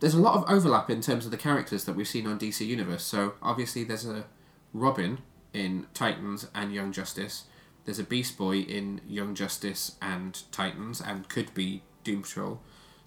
There's 0.00 0.14
a 0.14 0.20
lot 0.20 0.36
of 0.36 0.50
overlap 0.50 0.88
in 0.88 1.02
terms 1.02 1.26
of 1.26 1.30
the 1.30 1.36
characters 1.36 1.84
that 1.84 1.94
we've 1.94 2.08
seen 2.08 2.26
on 2.26 2.38
DC 2.38 2.66
Universe. 2.66 3.04
So 3.04 3.34
obviously 3.42 3.84
there's 3.84 4.06
a 4.06 4.24
Robin 4.72 5.18
in 5.52 5.88
Titans 5.92 6.48
and 6.54 6.72
Young 6.72 6.90
Justice. 6.90 7.44
There's 7.84 7.98
a 7.98 8.04
Beast 8.04 8.38
Boy 8.38 8.58
in 8.58 9.00
Young 9.08 9.34
Justice 9.34 9.96
and 10.00 10.40
Titans, 10.52 11.00
and 11.00 11.28
could 11.28 11.52
be 11.54 11.82
Doom 12.04 12.22
Patrol. 12.22 12.60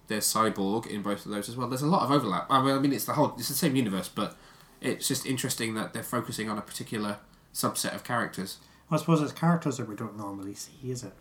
There's 0.08 0.24
Cyborg 0.26 0.86
in 0.86 1.02
both 1.02 1.24
of 1.26 1.32
those 1.32 1.48
as 1.48 1.56
well. 1.56 1.68
There's 1.68 1.82
a 1.82 1.86
lot 1.86 2.02
of 2.02 2.10
overlap. 2.10 2.46
I 2.50 2.62
mean, 2.62 2.74
I 2.74 2.78
mean 2.78 2.92
it's 2.92 3.06
the 3.06 3.14
whole, 3.14 3.34
it's 3.38 3.48
the 3.48 3.54
same 3.54 3.74
universe, 3.74 4.08
but 4.08 4.36
it's 4.80 5.08
just 5.08 5.26
interesting 5.26 5.74
that 5.74 5.92
they're 5.92 6.02
focusing 6.02 6.48
on 6.50 6.58
a 6.58 6.62
particular 6.62 7.18
subset 7.52 7.94
of 7.94 8.04
characters. 8.04 8.58
I 8.90 8.98
suppose 8.98 9.20
it's 9.22 9.32
characters 9.32 9.78
that 9.78 9.88
we 9.88 9.96
don't 9.96 10.16
normally 10.16 10.54
see, 10.54 10.90
is 10.90 11.02
it? 11.02 11.12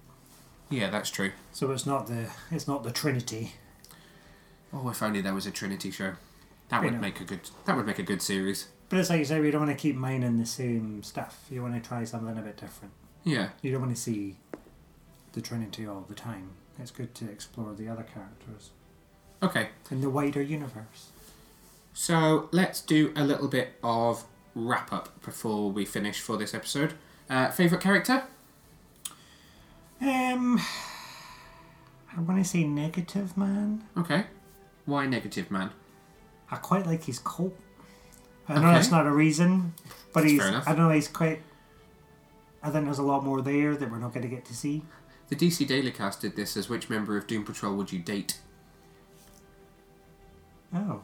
Yeah, 0.69 0.89
that's 0.89 1.09
true. 1.09 1.31
So 1.51 1.71
it's 1.71 1.85
not 1.85 2.07
the 2.07 2.29
it's 2.51 2.67
not 2.67 2.83
the 2.83 2.91
Trinity. 2.91 3.53
Oh, 4.73 4.89
if 4.89 5.01
only 5.01 5.21
there 5.21 5.33
was 5.33 5.45
a 5.47 5.51
Trinity 5.51 5.89
show. 5.91 6.13
That 6.69 6.79
You 6.79 6.85
would 6.85 6.93
know. 6.95 6.99
make 6.99 7.21
a 7.21 7.23
good. 7.23 7.41
That 7.65 7.75
would 7.77 7.85
make 7.85 7.99
a 7.99 8.03
good 8.03 8.21
series. 8.21 8.67
But 8.89 8.99
it's 8.99 9.09
like 9.09 9.19
you 9.19 9.25
say, 9.25 9.39
we 9.39 9.49
don't 9.51 9.65
want 9.65 9.75
to 9.77 9.81
keep 9.81 9.95
mining 9.95 10.37
the 10.37 10.45
same 10.45 11.01
stuff. 11.03 11.45
You 11.49 11.61
want 11.61 11.81
to 11.81 11.87
try 11.87 12.03
something 12.03 12.37
a 12.37 12.41
bit 12.41 12.57
different. 12.57 12.93
Yeah. 13.25 13.49
You 13.61 13.71
don't 13.71 13.81
want 13.81 13.93
to 13.95 14.01
see 14.01 14.37
the 15.33 15.41
Trinity 15.41 15.85
all 15.85 16.05
the 16.07 16.15
time. 16.15 16.51
It's 16.79 16.91
good 16.91 17.13
to 17.15 17.29
explore 17.29 17.73
the 17.73 17.87
other 17.89 18.03
characters 18.03 18.69
Okay. 19.43 19.69
in 19.91 19.99
the 20.01 20.09
wider 20.09 20.41
universe. 20.41 21.09
So 21.93 22.49
let's 22.51 22.79
do 22.81 23.11
a 23.15 23.23
little 23.23 23.47
bit 23.47 23.73
of 23.83 24.23
wrap 24.53 24.93
up 24.93 25.21
before 25.23 25.71
we 25.71 25.85
finish 25.85 26.19
for 26.21 26.37
this 26.37 26.53
episode. 26.53 26.93
Uh, 27.29 27.49
favorite 27.51 27.81
character? 27.81 28.23
Um, 30.01 30.59
I 32.15 32.21
want 32.21 32.43
to 32.43 32.49
say 32.49 32.63
negative 32.65 33.35
man. 33.37 33.83
Okay. 33.97 34.25
Why 34.85 35.05
negative 35.07 35.49
man? 35.49 35.71
I 36.51 36.57
quite 36.57 36.85
like 36.85 37.03
his 37.05 37.19
coat. 37.19 37.57
I 38.47 38.55
know 38.55 38.59
Okay. 38.67 38.73
that's 38.75 38.91
not 38.91 39.07
a 39.07 39.11
reason, 39.11 39.73
but 40.13 40.21
That's 40.21 40.31
he's. 40.31 40.39
fair 40.39 40.49
enough. 40.49 40.67
I 40.67 40.75
don't 40.75 40.87
know 40.87 40.93
he's 40.93 41.07
quite. 41.07 41.41
I 42.65 42.71
think 42.71 42.85
there's 42.85 42.97
a 42.99 43.03
lot 43.03 43.23
more 43.23 43.41
there 43.41 43.75
that 43.75 43.91
we're 43.91 43.99
not 43.99 44.13
going 44.13 44.27
to 44.27 44.33
get 44.35 44.43
to 44.45 44.55
see. 44.55 44.83
The 45.29 45.35
DC 45.35 45.67
Daily 45.67 45.91
Cast 45.91 46.21
did 46.21 46.35
this 46.35 46.57
as 46.57 46.67
which 46.67 46.89
member 46.89 47.15
of 47.15 47.27
Doom 47.27 47.45
Patrol 47.45 47.75
would 47.75 47.91
you 47.91 47.99
date? 47.99 48.39
Oh, 50.73 51.01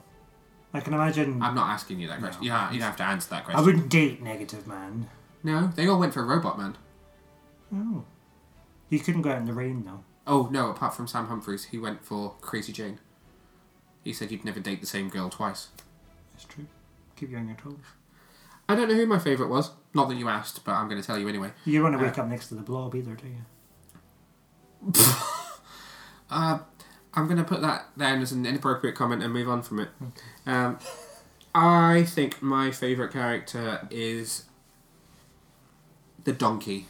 I 0.74 0.80
can 0.80 0.93
imagine. 0.93 1.41
I'm 1.41 1.54
not 1.56 1.69
asking 1.69 2.00
you 2.00 2.08
that 2.08 2.19
No. 2.19 2.28
question. 2.28 2.43
Yeah, 2.43 2.71
you'd 2.71 2.82
have 2.82 2.97
to 2.97 3.04
answer 3.04 3.30
that 3.30 3.45
question. 3.45 3.60
I 3.60 3.63
question. 3.63 3.76
wouldn't 3.76 3.91
date 3.91 4.21
negative 4.21 4.65
man. 4.67 5.08
No, 5.43 5.67
they 5.76 5.88
all 5.88 6.00
went 6.00 6.13
for 6.13 6.26
Robot 6.26 6.58
Man. 6.58 6.78
Oh, 7.74 8.04
he 8.89 9.00
couldn't 9.00 9.21
go 9.21 9.32
out 9.32 9.38
in 9.38 9.45
the 9.45 9.54
rain 9.54 9.84
though. 9.86 10.04
Oh 10.28 10.50
no, 10.52 10.69
apart 10.69 10.93
from 10.95 11.08
Sam 11.08 11.28
Humphries, 11.28 11.65
he 11.65 11.78
went 11.78 12.04
for 12.04 12.36
Crazy 12.41 12.74
Jane. 12.74 13.00
He 14.04 14.13
said 14.13 14.32
you'd 14.32 14.45
never 14.45 14.60
date 14.60 14.82
the 14.82 14.88
same 14.88 15.10
girl 15.10 15.30
twice. 15.30 15.69
That's 16.34 16.45
true. 16.45 16.65
Keep 17.15 17.32
you 17.32 17.38
on 17.38 17.47
your 17.47 17.58
toes. 17.58 17.76
I 18.72 18.76
don't 18.76 18.88
know 18.88 18.96
who 18.96 19.06
my 19.06 19.20
favourite 19.20 19.50
was. 19.50 19.72
Not 19.94 20.08
that 20.10 20.16
you 20.16 20.30
asked, 20.30 20.64
but 20.64 20.72
I'm 20.72 20.88
going 20.88 21.02
to 21.02 21.06
tell 21.06 21.18
you 21.20 21.28
anyway. 21.28 21.52
You 21.66 21.74
don't 21.82 21.84
want 21.92 21.96
to 21.96 22.00
Uh, 22.00 22.08
wake 22.10 22.18
up 22.18 22.28
next 22.28 22.48
to 22.48 22.56
the 22.56 22.62
blob 22.62 22.96
either, 22.96 23.16
do 23.16 23.28
you? 23.28 24.94
Uh, 26.34 26.60
I'm 27.14 27.26
going 27.26 27.40
to 27.40 27.44
put 27.44 27.60
that 27.62 27.88
down 27.98 28.22
as 28.22 28.32
an 28.32 28.46
inappropriate 28.46 28.96
comment 28.96 29.22
and 29.22 29.34
move 29.34 29.50
on 29.50 29.62
from 29.64 29.82
it. 29.82 29.90
Um, 30.46 30.80
I 31.54 32.04
think 32.04 32.42
my 32.42 32.72
favourite 32.72 33.12
character 33.12 33.86
is 33.92 34.46
the 36.24 36.32
donkey. 36.32 36.88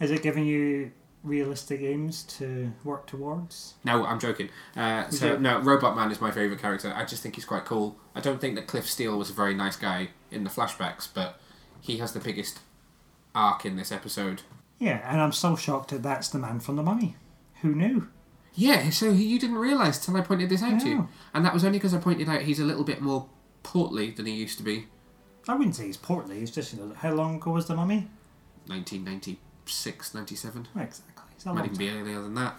Is 0.00 0.10
it 0.10 0.22
giving 0.22 0.46
you 0.46 0.92
realistic 1.24 1.80
aims 1.80 2.22
to 2.24 2.70
work 2.84 3.06
towards? 3.06 3.74
No, 3.82 4.04
I'm 4.06 4.20
joking. 4.20 4.50
Uh, 4.76 5.08
so 5.10 5.32
Yeah. 5.32 5.38
no, 5.38 5.58
Robot 5.60 5.96
Man 5.96 6.12
is 6.12 6.20
my 6.20 6.30
favourite 6.30 6.60
character. 6.60 6.92
I 6.94 7.04
just 7.04 7.22
think 7.22 7.34
he's 7.34 7.44
quite 7.44 7.64
cool. 7.64 7.96
I 8.14 8.20
don't 8.20 8.40
think 8.40 8.54
that 8.54 8.66
Cliff 8.66 8.88
Steele 8.88 9.18
was 9.18 9.30
a 9.30 9.32
very 9.32 9.54
nice 9.54 9.76
guy 9.76 10.10
in 10.30 10.44
the 10.44 10.50
flashbacks, 10.50 11.08
but 11.12 11.40
he 11.80 11.96
has 11.98 12.12
the 12.12 12.20
biggest 12.20 12.60
arc 13.34 13.64
in 13.66 13.76
this 13.76 13.90
episode. 13.90 14.42
Yeah, 14.78 15.00
and 15.10 15.20
I'm 15.20 15.32
so 15.32 15.56
shocked 15.56 15.90
that 15.90 16.02
that's 16.02 16.28
the 16.28 16.38
man 16.38 16.60
from 16.60 16.76
the 16.76 16.82
Mummy. 16.82 17.16
Who 17.62 17.74
knew? 17.74 18.08
Yeah, 18.54 18.90
so 18.90 19.12
he, 19.12 19.24
you 19.24 19.38
didn't 19.40 19.56
realise 19.56 19.98
till 19.98 20.16
I 20.16 20.20
pointed 20.20 20.48
this 20.50 20.62
out 20.62 20.80
to 20.82 20.88
you, 20.88 21.08
and 21.32 21.44
that 21.44 21.52
was 21.54 21.64
only 21.64 21.78
because 21.78 21.94
I 21.94 21.98
pointed 21.98 22.28
out 22.28 22.42
he's 22.42 22.60
a 22.60 22.64
little 22.64 22.84
bit 22.84 23.00
more 23.00 23.28
portly 23.64 24.10
than 24.12 24.26
he 24.26 24.32
used 24.32 24.58
to 24.58 24.62
be. 24.64 24.86
I 25.48 25.54
wouldn't 25.54 25.74
say 25.74 25.86
he's 25.86 25.96
portly. 25.96 26.38
He's 26.40 26.50
just 26.50 26.72
you 26.72 26.78
know 26.80 26.94
how 26.94 27.12
long 27.12 27.36
ago 27.36 27.50
was 27.52 27.66
the 27.66 27.74
Mummy? 27.74 28.08
1996, 28.66 30.14
97. 30.14 30.68
Exactly. 30.76 31.13
It's 31.36 31.46
a 31.46 31.52
Might 31.52 31.66
even 31.66 31.76
be 31.78 31.90
earlier 31.90 32.20
than 32.20 32.34
that. 32.34 32.54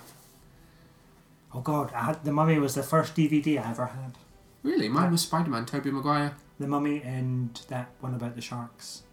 Oh 1.53 1.61
God, 1.61 1.91
I 1.93 2.03
had, 2.05 2.23
the 2.23 2.31
Mummy 2.31 2.59
was 2.59 2.75
the 2.75 2.83
first 2.83 3.15
DVD 3.15 3.63
I 3.63 3.71
ever 3.71 3.85
had. 3.85 4.13
Really, 4.63 4.89
mine 4.89 5.11
was 5.11 5.21
Spider 5.21 5.49
Man, 5.49 5.65
Tobey 5.65 5.91
Maguire. 5.91 6.35
The 6.59 6.67
Mummy 6.67 7.01
and 7.03 7.59
that 7.69 7.89
one 7.99 8.13
about 8.13 8.35
the 8.35 8.41
sharks, 8.41 9.03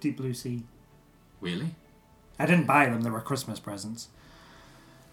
Deep 0.00 0.16
Blue 0.16 0.34
Sea. 0.34 0.62
Really? 1.40 1.74
I 2.38 2.46
didn't 2.46 2.66
buy 2.66 2.86
them; 2.86 3.02
they 3.02 3.10
were 3.10 3.20
Christmas 3.20 3.60
presents. 3.60 4.08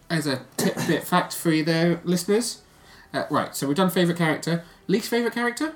As 0.08 0.26
a 0.26 0.42
tidbit 0.56 1.04
fact 1.04 1.32
for 1.34 1.50
you 1.52 1.64
there, 1.64 2.00
listeners. 2.04 2.62
Uh, 3.12 3.24
right, 3.30 3.54
so 3.54 3.66
we've 3.66 3.76
done 3.76 3.90
favourite 3.90 4.18
character. 4.18 4.64
Least 4.88 5.08
favourite 5.10 5.34
character, 5.34 5.74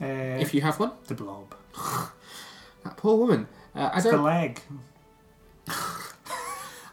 Uh, 0.00 0.04
if 0.40 0.54
you 0.54 0.60
have 0.62 0.78
one. 0.78 0.92
the 1.08 1.14
Blob, 1.14 1.54
That 2.84 2.96
poor 2.96 3.16
woman. 3.18 3.48
Uh, 3.74 3.90
I 3.92 4.00
the 4.00 4.10
don't. 4.12 4.22
leg. 4.24 4.60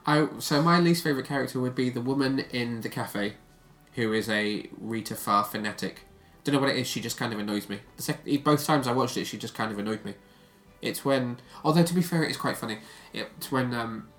I 0.06 0.28
so 0.40 0.62
my 0.62 0.80
least 0.80 1.04
favorite 1.04 1.26
character 1.26 1.60
would 1.60 1.76
be 1.76 1.90
the 1.90 2.02
woman 2.02 2.40
in 2.52 2.82
the 2.82 2.90
cafe, 2.90 3.34
who 3.94 4.14
is 4.14 4.30
a 4.30 4.70
Rita 4.80 5.16
Farr 5.16 5.44
fanatic. 5.44 6.02
Don't 6.44 6.56
know 6.56 6.62
what 6.62 6.70
it 6.70 6.76
is. 6.78 6.88
She 6.88 7.00
just 7.00 7.18
kind 7.18 7.32
of 7.32 7.40
annoys 7.40 7.70
me. 7.70 7.80
The 7.96 8.04
sec- 8.04 8.44
both 8.44 8.66
times 8.66 8.88
I 8.88 8.92
watched 8.92 9.16
it, 9.16 9.26
she 9.26 9.38
just 9.38 9.56
kind 9.56 9.72
of 9.72 9.80
annoyed 9.80 10.04
me. 10.04 10.16
It's 10.82 11.06
when, 11.06 11.38
although 11.64 11.84
to 11.84 11.94
be 11.94 12.02
fair, 12.02 12.24
it's 12.24 12.38
quite 12.38 12.58
funny. 12.58 12.80
It's 13.14 13.50
when 13.50 13.74
um, 13.74 14.10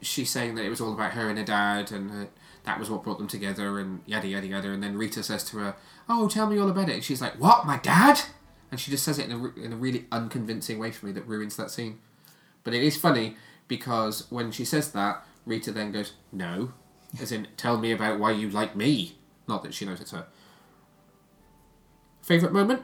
she's 0.00 0.30
saying 0.30 0.56
that 0.56 0.64
it 0.64 0.68
was 0.68 0.80
all 0.80 0.92
about 0.92 1.12
her 1.12 1.28
and 1.28 1.38
her 1.38 1.44
dad, 1.44 1.92
and 1.92 2.10
uh, 2.10 2.26
that 2.64 2.80
was 2.80 2.90
what 2.90 3.04
brought 3.04 3.18
them 3.18 3.28
together, 3.28 3.78
and 3.78 4.00
yada 4.06 4.26
yada 4.26 4.48
yada. 4.48 4.70
And 4.70 4.82
then 4.82 4.96
Rita 4.96 5.22
says 5.22 5.44
to 5.44 5.58
her, 5.58 5.76
"Oh, 6.08 6.28
tell 6.28 6.48
me 6.48 6.58
all 6.58 6.68
about 6.68 6.88
it." 6.88 6.94
And 6.94 7.04
she's 7.04 7.20
like, 7.20 7.38
"What, 7.40 7.66
my 7.66 7.78
dad?" 7.78 8.20
And 8.72 8.80
she 8.80 8.90
just 8.90 9.04
says 9.04 9.18
it 9.20 9.28
in 9.28 9.32
a 9.32 9.60
in 9.60 9.72
a 9.72 9.76
really 9.76 10.06
unconvincing 10.10 10.80
way 10.80 10.90
for 10.90 11.06
me 11.06 11.12
that 11.12 11.26
ruins 11.28 11.56
that 11.56 11.70
scene. 11.70 12.00
But 12.64 12.74
it 12.74 12.82
is 12.82 12.96
funny 12.96 13.36
because 13.70 14.26
when 14.30 14.50
she 14.50 14.66
says 14.66 14.90
that, 14.92 15.24
Rita 15.46 15.70
then 15.70 15.92
goes, 15.92 16.12
No. 16.32 16.72
As 17.20 17.32
in, 17.32 17.46
tell 17.56 17.78
me 17.78 17.92
about 17.92 18.18
why 18.18 18.32
you 18.32 18.50
like 18.50 18.76
me. 18.76 19.16
Not 19.48 19.62
that 19.62 19.72
she 19.72 19.84
knows 19.84 20.00
it's 20.00 20.10
her. 20.10 20.26
Favourite 22.20 22.52
moment? 22.52 22.82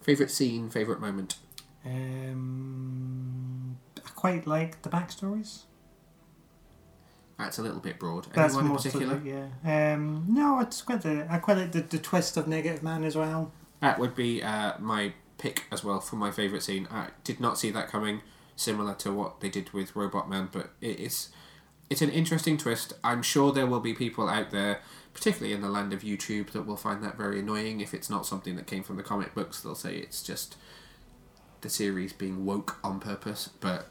Favourite 0.00 0.30
scene, 0.30 0.70
favourite 0.70 1.00
moment. 1.00 1.36
Um, 1.84 3.78
I 3.96 4.10
quite 4.10 4.46
like 4.46 4.82
the 4.82 4.88
backstories. 4.90 5.62
That's 7.38 7.58
a 7.58 7.62
little 7.62 7.80
bit 7.80 7.98
broad. 7.98 8.26
That's 8.32 8.54
Anyone 8.54 8.72
in 8.72 8.76
particular? 8.76 9.16
it, 9.24 9.50
yeah. 9.64 9.94
Um, 9.94 10.26
no, 10.28 10.60
it's 10.60 10.82
quite 10.82 11.02
the 11.02 11.26
I 11.30 11.38
quite 11.38 11.58
like 11.58 11.72
the, 11.72 11.80
the 11.80 11.98
twist 11.98 12.36
of 12.36 12.46
Negative 12.46 12.82
Man 12.82 13.04
as 13.04 13.16
well. 13.16 13.52
That 13.80 13.98
would 13.98 14.14
be 14.14 14.42
uh, 14.42 14.74
my 14.78 15.12
pick 15.38 15.64
as 15.70 15.84
well 15.84 16.00
for 16.00 16.16
my 16.16 16.30
favourite 16.30 16.62
scene. 16.62 16.88
I 16.90 17.08
did 17.24 17.40
not 17.40 17.58
see 17.58 17.70
that 17.72 17.88
coming, 17.88 18.22
similar 18.56 18.94
to 18.94 19.12
what 19.12 19.40
they 19.40 19.48
did 19.48 19.72
with 19.72 19.94
Robot 19.94 20.28
Man, 20.28 20.48
but 20.50 20.70
it's 20.80 21.30
it's 21.88 22.02
an 22.02 22.10
interesting 22.10 22.56
twist. 22.56 22.94
I'm 23.04 23.22
sure 23.22 23.52
there 23.52 23.66
will 23.66 23.80
be 23.80 23.94
people 23.94 24.28
out 24.28 24.50
there, 24.50 24.80
particularly 25.14 25.54
in 25.54 25.60
the 25.60 25.68
land 25.68 25.92
of 25.92 26.00
YouTube, 26.00 26.50
that 26.50 26.66
will 26.66 26.76
find 26.76 27.02
that 27.04 27.16
very 27.16 27.38
annoying 27.38 27.80
if 27.80 27.94
it's 27.94 28.10
not 28.10 28.26
something 28.26 28.56
that 28.56 28.66
came 28.66 28.82
from 28.82 28.96
the 28.96 29.04
comic 29.04 29.34
books. 29.34 29.60
They'll 29.60 29.76
say 29.76 29.96
it's 29.96 30.22
just 30.22 30.56
the 31.60 31.68
series 31.68 32.12
being 32.12 32.44
woke 32.44 32.78
on 32.82 32.98
purpose, 32.98 33.50
but 33.60 33.86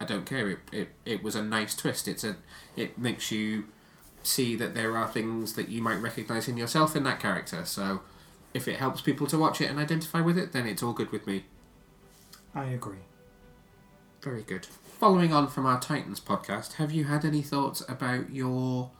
I 0.00 0.04
don't 0.04 0.26
care. 0.26 0.50
It, 0.50 0.58
it 0.72 0.88
it 1.06 1.22
was 1.22 1.34
a 1.34 1.42
nice 1.42 1.74
twist. 1.74 2.08
It's 2.08 2.24
a 2.24 2.36
it 2.76 2.98
makes 2.98 3.30
you 3.30 3.64
see 4.22 4.54
that 4.56 4.74
there 4.74 4.96
are 4.96 5.08
things 5.08 5.54
that 5.54 5.68
you 5.68 5.80
might 5.80 5.96
recognise 5.96 6.46
in 6.46 6.56
yourself 6.56 6.94
in 6.94 7.04
that 7.04 7.20
character. 7.20 7.64
So 7.64 8.00
if 8.52 8.68
it 8.68 8.76
helps 8.76 9.00
people 9.00 9.26
to 9.28 9.38
watch 9.38 9.60
it 9.60 9.70
and 9.70 9.78
identify 9.78 10.20
with 10.20 10.36
it, 10.36 10.52
then 10.52 10.66
it's 10.66 10.82
all 10.82 10.92
good 10.92 11.10
with 11.10 11.26
me. 11.26 11.44
I 12.54 12.64
agree. 12.64 12.98
Very 14.22 14.42
good. 14.42 14.66
Following 14.98 15.32
on 15.32 15.48
from 15.48 15.64
our 15.66 15.80
Titans 15.80 16.20
podcast, 16.20 16.74
have 16.74 16.92
you 16.92 17.04
had 17.04 17.24
any 17.24 17.40
thoughts 17.42 17.82
about 17.88 18.30
your 18.30 18.90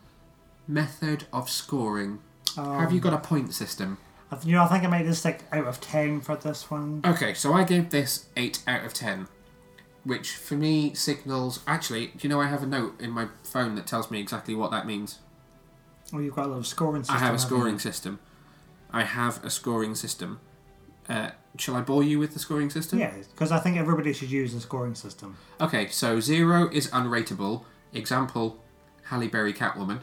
method 0.66 1.24
of 1.32 1.50
scoring? 1.50 2.20
have 2.56 2.92
you 2.92 3.00
got 3.00 3.12
a 3.12 3.18
point 3.18 3.54
system? 3.54 3.98
I 4.30 4.34
th- 4.36 4.46
You 4.46 4.54
know, 4.54 4.64
I 4.64 4.66
think 4.68 4.82
I 4.84 4.88
made 4.88 5.06
this 5.06 5.24
like 5.24 5.42
out 5.52 5.66
of 5.66 5.80
ten 5.80 6.20
for 6.20 6.36
this 6.36 6.70
one. 6.70 7.00
Okay, 7.04 7.32
so 7.34 7.52
I 7.52 7.64
gave 7.64 7.90
this 7.90 8.26
8 8.36 8.62
out 8.66 8.84
of 8.84 8.92
10, 8.94 9.28
which 10.04 10.32
for 10.32 10.54
me 10.54 10.94
signals. 10.94 11.60
Actually, 11.66 12.08
do 12.08 12.12
you 12.22 12.28
know 12.28 12.40
I 12.40 12.46
have 12.46 12.62
a 12.62 12.66
note 12.66 13.00
in 13.00 13.10
my 13.10 13.28
phone 13.44 13.74
that 13.76 13.86
tells 13.86 14.10
me 14.10 14.20
exactly 14.20 14.54
what 14.54 14.70
that 14.72 14.86
means? 14.86 15.18
Oh, 16.12 16.18
you've 16.18 16.34
got 16.34 16.46
a 16.46 16.48
little 16.48 16.64
scoring 16.64 17.02
system. 17.04 17.16
I 17.16 17.20
have 17.20 17.34
a 17.34 17.38
scoring 17.38 17.78
system. 17.78 18.18
I 18.90 19.04
have 19.04 19.44
a 19.44 19.50
scoring 19.50 19.94
system. 19.94 20.40
Uh, 21.08 21.30
shall 21.58 21.76
I 21.76 21.80
bore 21.80 22.02
you 22.02 22.18
with 22.18 22.32
the 22.32 22.38
scoring 22.38 22.70
system? 22.70 22.98
Yeah, 22.98 23.12
because 23.30 23.52
I 23.52 23.58
think 23.58 23.76
everybody 23.76 24.12
should 24.12 24.30
use 24.30 24.54
the 24.54 24.60
scoring 24.60 24.94
system. 24.94 25.36
Okay, 25.60 25.88
so 25.88 26.20
0 26.20 26.70
is 26.72 26.88
unrateable. 26.90 27.64
Example 27.92 28.62
Halle 29.04 29.28
Berry 29.28 29.52
Catwoman. 29.52 30.00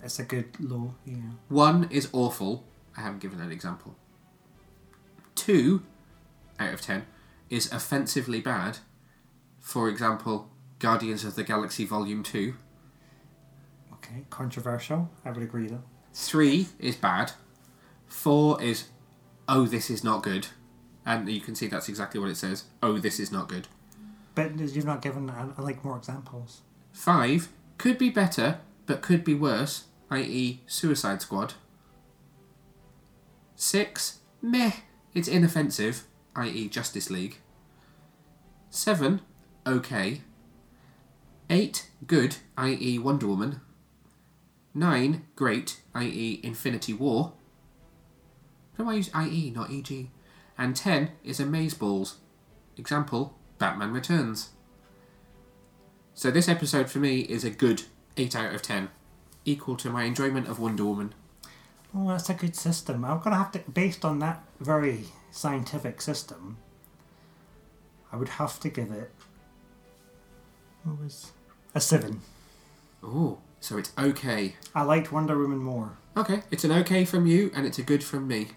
That's 0.00 0.18
a 0.20 0.24
good 0.24 0.58
law, 0.60 0.94
know. 1.04 1.30
1 1.48 1.88
is 1.90 2.08
awful. 2.12 2.64
I 2.96 3.00
haven't 3.00 3.20
given 3.20 3.40
an 3.40 3.50
example. 3.50 3.96
2 5.34 5.82
out 6.60 6.74
of 6.74 6.80
10 6.80 7.04
is 7.50 7.72
offensively 7.72 8.40
bad. 8.40 8.78
For 9.60 9.88
example, 9.88 10.48
Guardians 10.78 11.24
of 11.24 11.34
the 11.34 11.42
Galaxy 11.42 11.84
Volume 11.84 12.22
2. 12.22 12.54
Okay, 13.94 14.24
controversial. 14.30 15.10
I 15.24 15.30
would 15.30 15.42
agree 15.42 15.66
though. 15.66 15.82
3 16.14 16.68
is 16.78 16.96
bad. 16.96 17.32
4 18.06 18.62
is, 18.62 18.84
oh, 19.48 19.66
this 19.66 19.90
is 19.90 20.04
not 20.04 20.22
good. 20.22 20.48
And 21.06 21.28
you 21.28 21.40
can 21.40 21.54
see 21.54 21.66
that's 21.66 21.88
exactly 21.88 22.20
what 22.20 22.28
it 22.28 22.36
says. 22.36 22.64
Oh, 22.82 22.98
this 22.98 23.18
is 23.18 23.32
not 23.32 23.48
good. 23.48 23.66
But 24.34 24.58
you've 24.58 24.84
not 24.84 25.02
given 25.02 25.30
uh, 25.30 25.52
I 25.56 25.62
like 25.62 25.84
more 25.84 25.96
examples. 25.96 26.60
5 26.92 27.48
could 27.78 27.98
be 27.98 28.10
better, 28.10 28.60
but 28.86 29.02
could 29.02 29.24
be 29.24 29.34
worse, 29.34 29.84
i.e., 30.10 30.60
Suicide 30.66 31.22
Squad. 31.22 31.54
6 33.56 34.20
meh, 34.42 34.72
it's 35.14 35.28
inoffensive, 35.28 36.04
i.e., 36.36 36.68
Justice 36.68 37.10
League. 37.10 37.38
7 38.70 39.20
okay. 39.66 40.20
8 41.50 41.88
good, 42.06 42.36
i.e., 42.56 42.98
Wonder 42.98 43.26
Woman. 43.26 43.60
9 44.74 45.26
great, 45.34 45.80
i.e., 45.94 46.40
Infinity 46.44 46.92
War. 46.92 47.32
Why 48.78 48.92
I 48.92 48.96
use 48.96 49.10
IE, 49.12 49.50
not 49.50 49.72
EG? 49.72 50.08
And 50.56 50.76
10 50.76 51.10
is 51.24 51.40
Amazeballs. 51.40 52.14
Example, 52.76 53.36
Batman 53.58 53.92
Returns. 53.92 54.50
So 56.14 56.30
this 56.30 56.48
episode 56.48 56.88
for 56.88 56.98
me 56.98 57.20
is 57.20 57.42
a 57.42 57.50
good 57.50 57.82
8 58.16 58.36
out 58.36 58.54
of 58.54 58.62
10, 58.62 58.88
equal 59.44 59.76
to 59.76 59.90
my 59.90 60.04
enjoyment 60.04 60.46
of 60.46 60.60
Wonder 60.60 60.84
Woman. 60.84 61.12
Oh, 61.92 62.08
that's 62.08 62.30
a 62.30 62.34
good 62.34 62.54
system. 62.54 63.04
I'm 63.04 63.18
gonna 63.20 63.36
have 63.36 63.50
to, 63.52 63.58
based 63.58 64.04
on 64.04 64.20
that 64.20 64.44
very 64.60 65.06
scientific 65.32 66.00
system, 66.00 66.58
I 68.12 68.16
would 68.16 68.28
have 68.28 68.60
to 68.60 68.68
give 68.68 68.92
it. 68.92 69.10
What 70.84 71.00
was 71.00 71.32
a 71.74 71.80
seven? 71.80 72.20
Oh, 73.02 73.38
so 73.58 73.76
it's 73.76 73.92
okay. 73.98 74.54
I 74.72 74.82
liked 74.82 75.10
Wonder 75.10 75.36
Woman 75.36 75.58
more. 75.58 75.98
Okay, 76.16 76.42
it's 76.52 76.62
an 76.62 76.72
okay 76.72 77.04
from 77.04 77.26
you 77.26 77.50
and 77.56 77.66
it's 77.66 77.78
a 77.78 77.82
good 77.82 78.04
from 78.04 78.28
me. 78.28 78.48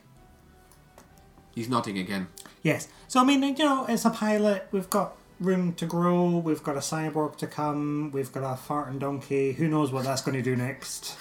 He's 1.53 1.69
nodding 1.69 1.97
again. 1.97 2.27
Yes. 2.63 2.87
So 3.07 3.19
I 3.19 3.23
mean, 3.23 3.43
you 3.43 3.65
know, 3.65 3.85
it's 3.87 4.05
a 4.05 4.09
pilot. 4.09 4.67
We've 4.71 4.89
got 4.89 5.15
room 5.39 5.73
to 5.73 5.85
grow. 5.85 6.37
We've 6.37 6.63
got 6.63 6.75
a 6.75 6.79
cyborg 6.79 7.37
to 7.37 7.47
come. 7.47 8.11
We've 8.11 8.31
got 8.31 8.43
a 8.43 8.57
farting 8.57 8.99
donkey. 8.99 9.53
Who 9.53 9.67
knows 9.67 9.91
what 9.91 10.05
that's 10.05 10.21
going 10.21 10.37
to 10.37 10.43
do 10.43 10.55
next? 10.55 11.17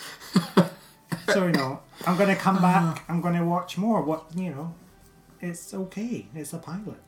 so 1.32 1.46
you 1.46 1.52
know, 1.52 1.80
I'm 2.06 2.16
going 2.16 2.28
to 2.28 2.40
come 2.40 2.56
uh-huh. 2.56 2.92
back. 2.92 3.04
I'm 3.08 3.20
going 3.20 3.34
to 3.34 3.44
watch 3.44 3.76
more. 3.78 4.02
What 4.02 4.26
you 4.36 4.50
know, 4.50 4.74
it's 5.40 5.74
okay. 5.74 6.26
It's 6.34 6.52
a 6.52 6.58
pilot. 6.58 6.98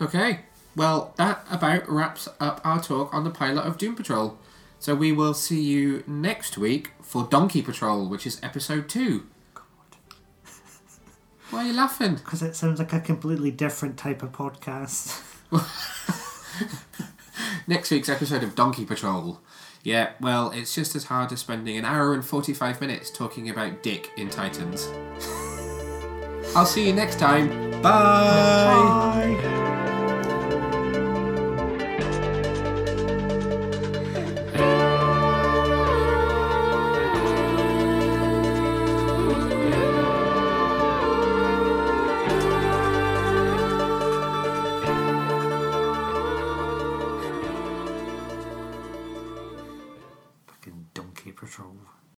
Okay, 0.00 0.40
well, 0.74 1.12
that 1.16 1.44
about 1.50 1.88
wraps 1.88 2.28
up 2.40 2.60
our 2.64 2.80
talk 2.80 3.12
on 3.12 3.24
the 3.24 3.30
pilot 3.30 3.62
of 3.62 3.78
Doom 3.78 3.94
Patrol. 3.94 4.38
So 4.78 4.96
we 4.96 5.12
will 5.12 5.34
see 5.34 5.62
you 5.62 6.02
next 6.08 6.58
week 6.58 6.90
for 7.00 7.24
Donkey 7.24 7.62
Patrol, 7.62 8.08
which 8.08 8.26
is 8.26 8.40
episode 8.42 8.88
2. 8.88 9.24
Why 11.52 11.64
are 11.64 11.66
you 11.66 11.74
laughing? 11.74 12.14
Because 12.14 12.42
it 12.42 12.56
sounds 12.56 12.78
like 12.78 12.94
a 12.94 13.00
completely 13.00 13.50
different 13.50 13.98
type 13.98 14.22
of 14.22 14.32
podcast. 14.32 15.20
Next 17.66 17.90
week's 17.90 18.08
episode 18.08 18.42
of 18.42 18.54
Donkey 18.54 18.86
Patrol. 18.86 19.38
Yeah, 19.82 20.12
well, 20.18 20.50
it's 20.52 20.74
just 20.74 20.96
as 20.96 21.04
hard 21.04 21.30
as 21.30 21.40
spending 21.40 21.76
an 21.76 21.84
hour 21.84 22.14
and 22.14 22.24
45 22.24 22.80
minutes 22.80 23.10
talking 23.10 23.50
about 23.50 23.82
Dick 23.82 24.12
in 24.16 24.30
Titans. 24.30 24.86
I'll 26.56 26.64
see 26.64 26.86
you 26.86 26.94
next 26.94 27.18
time. 27.18 27.70
Bye! 27.82 29.38
Bye. 29.42 29.71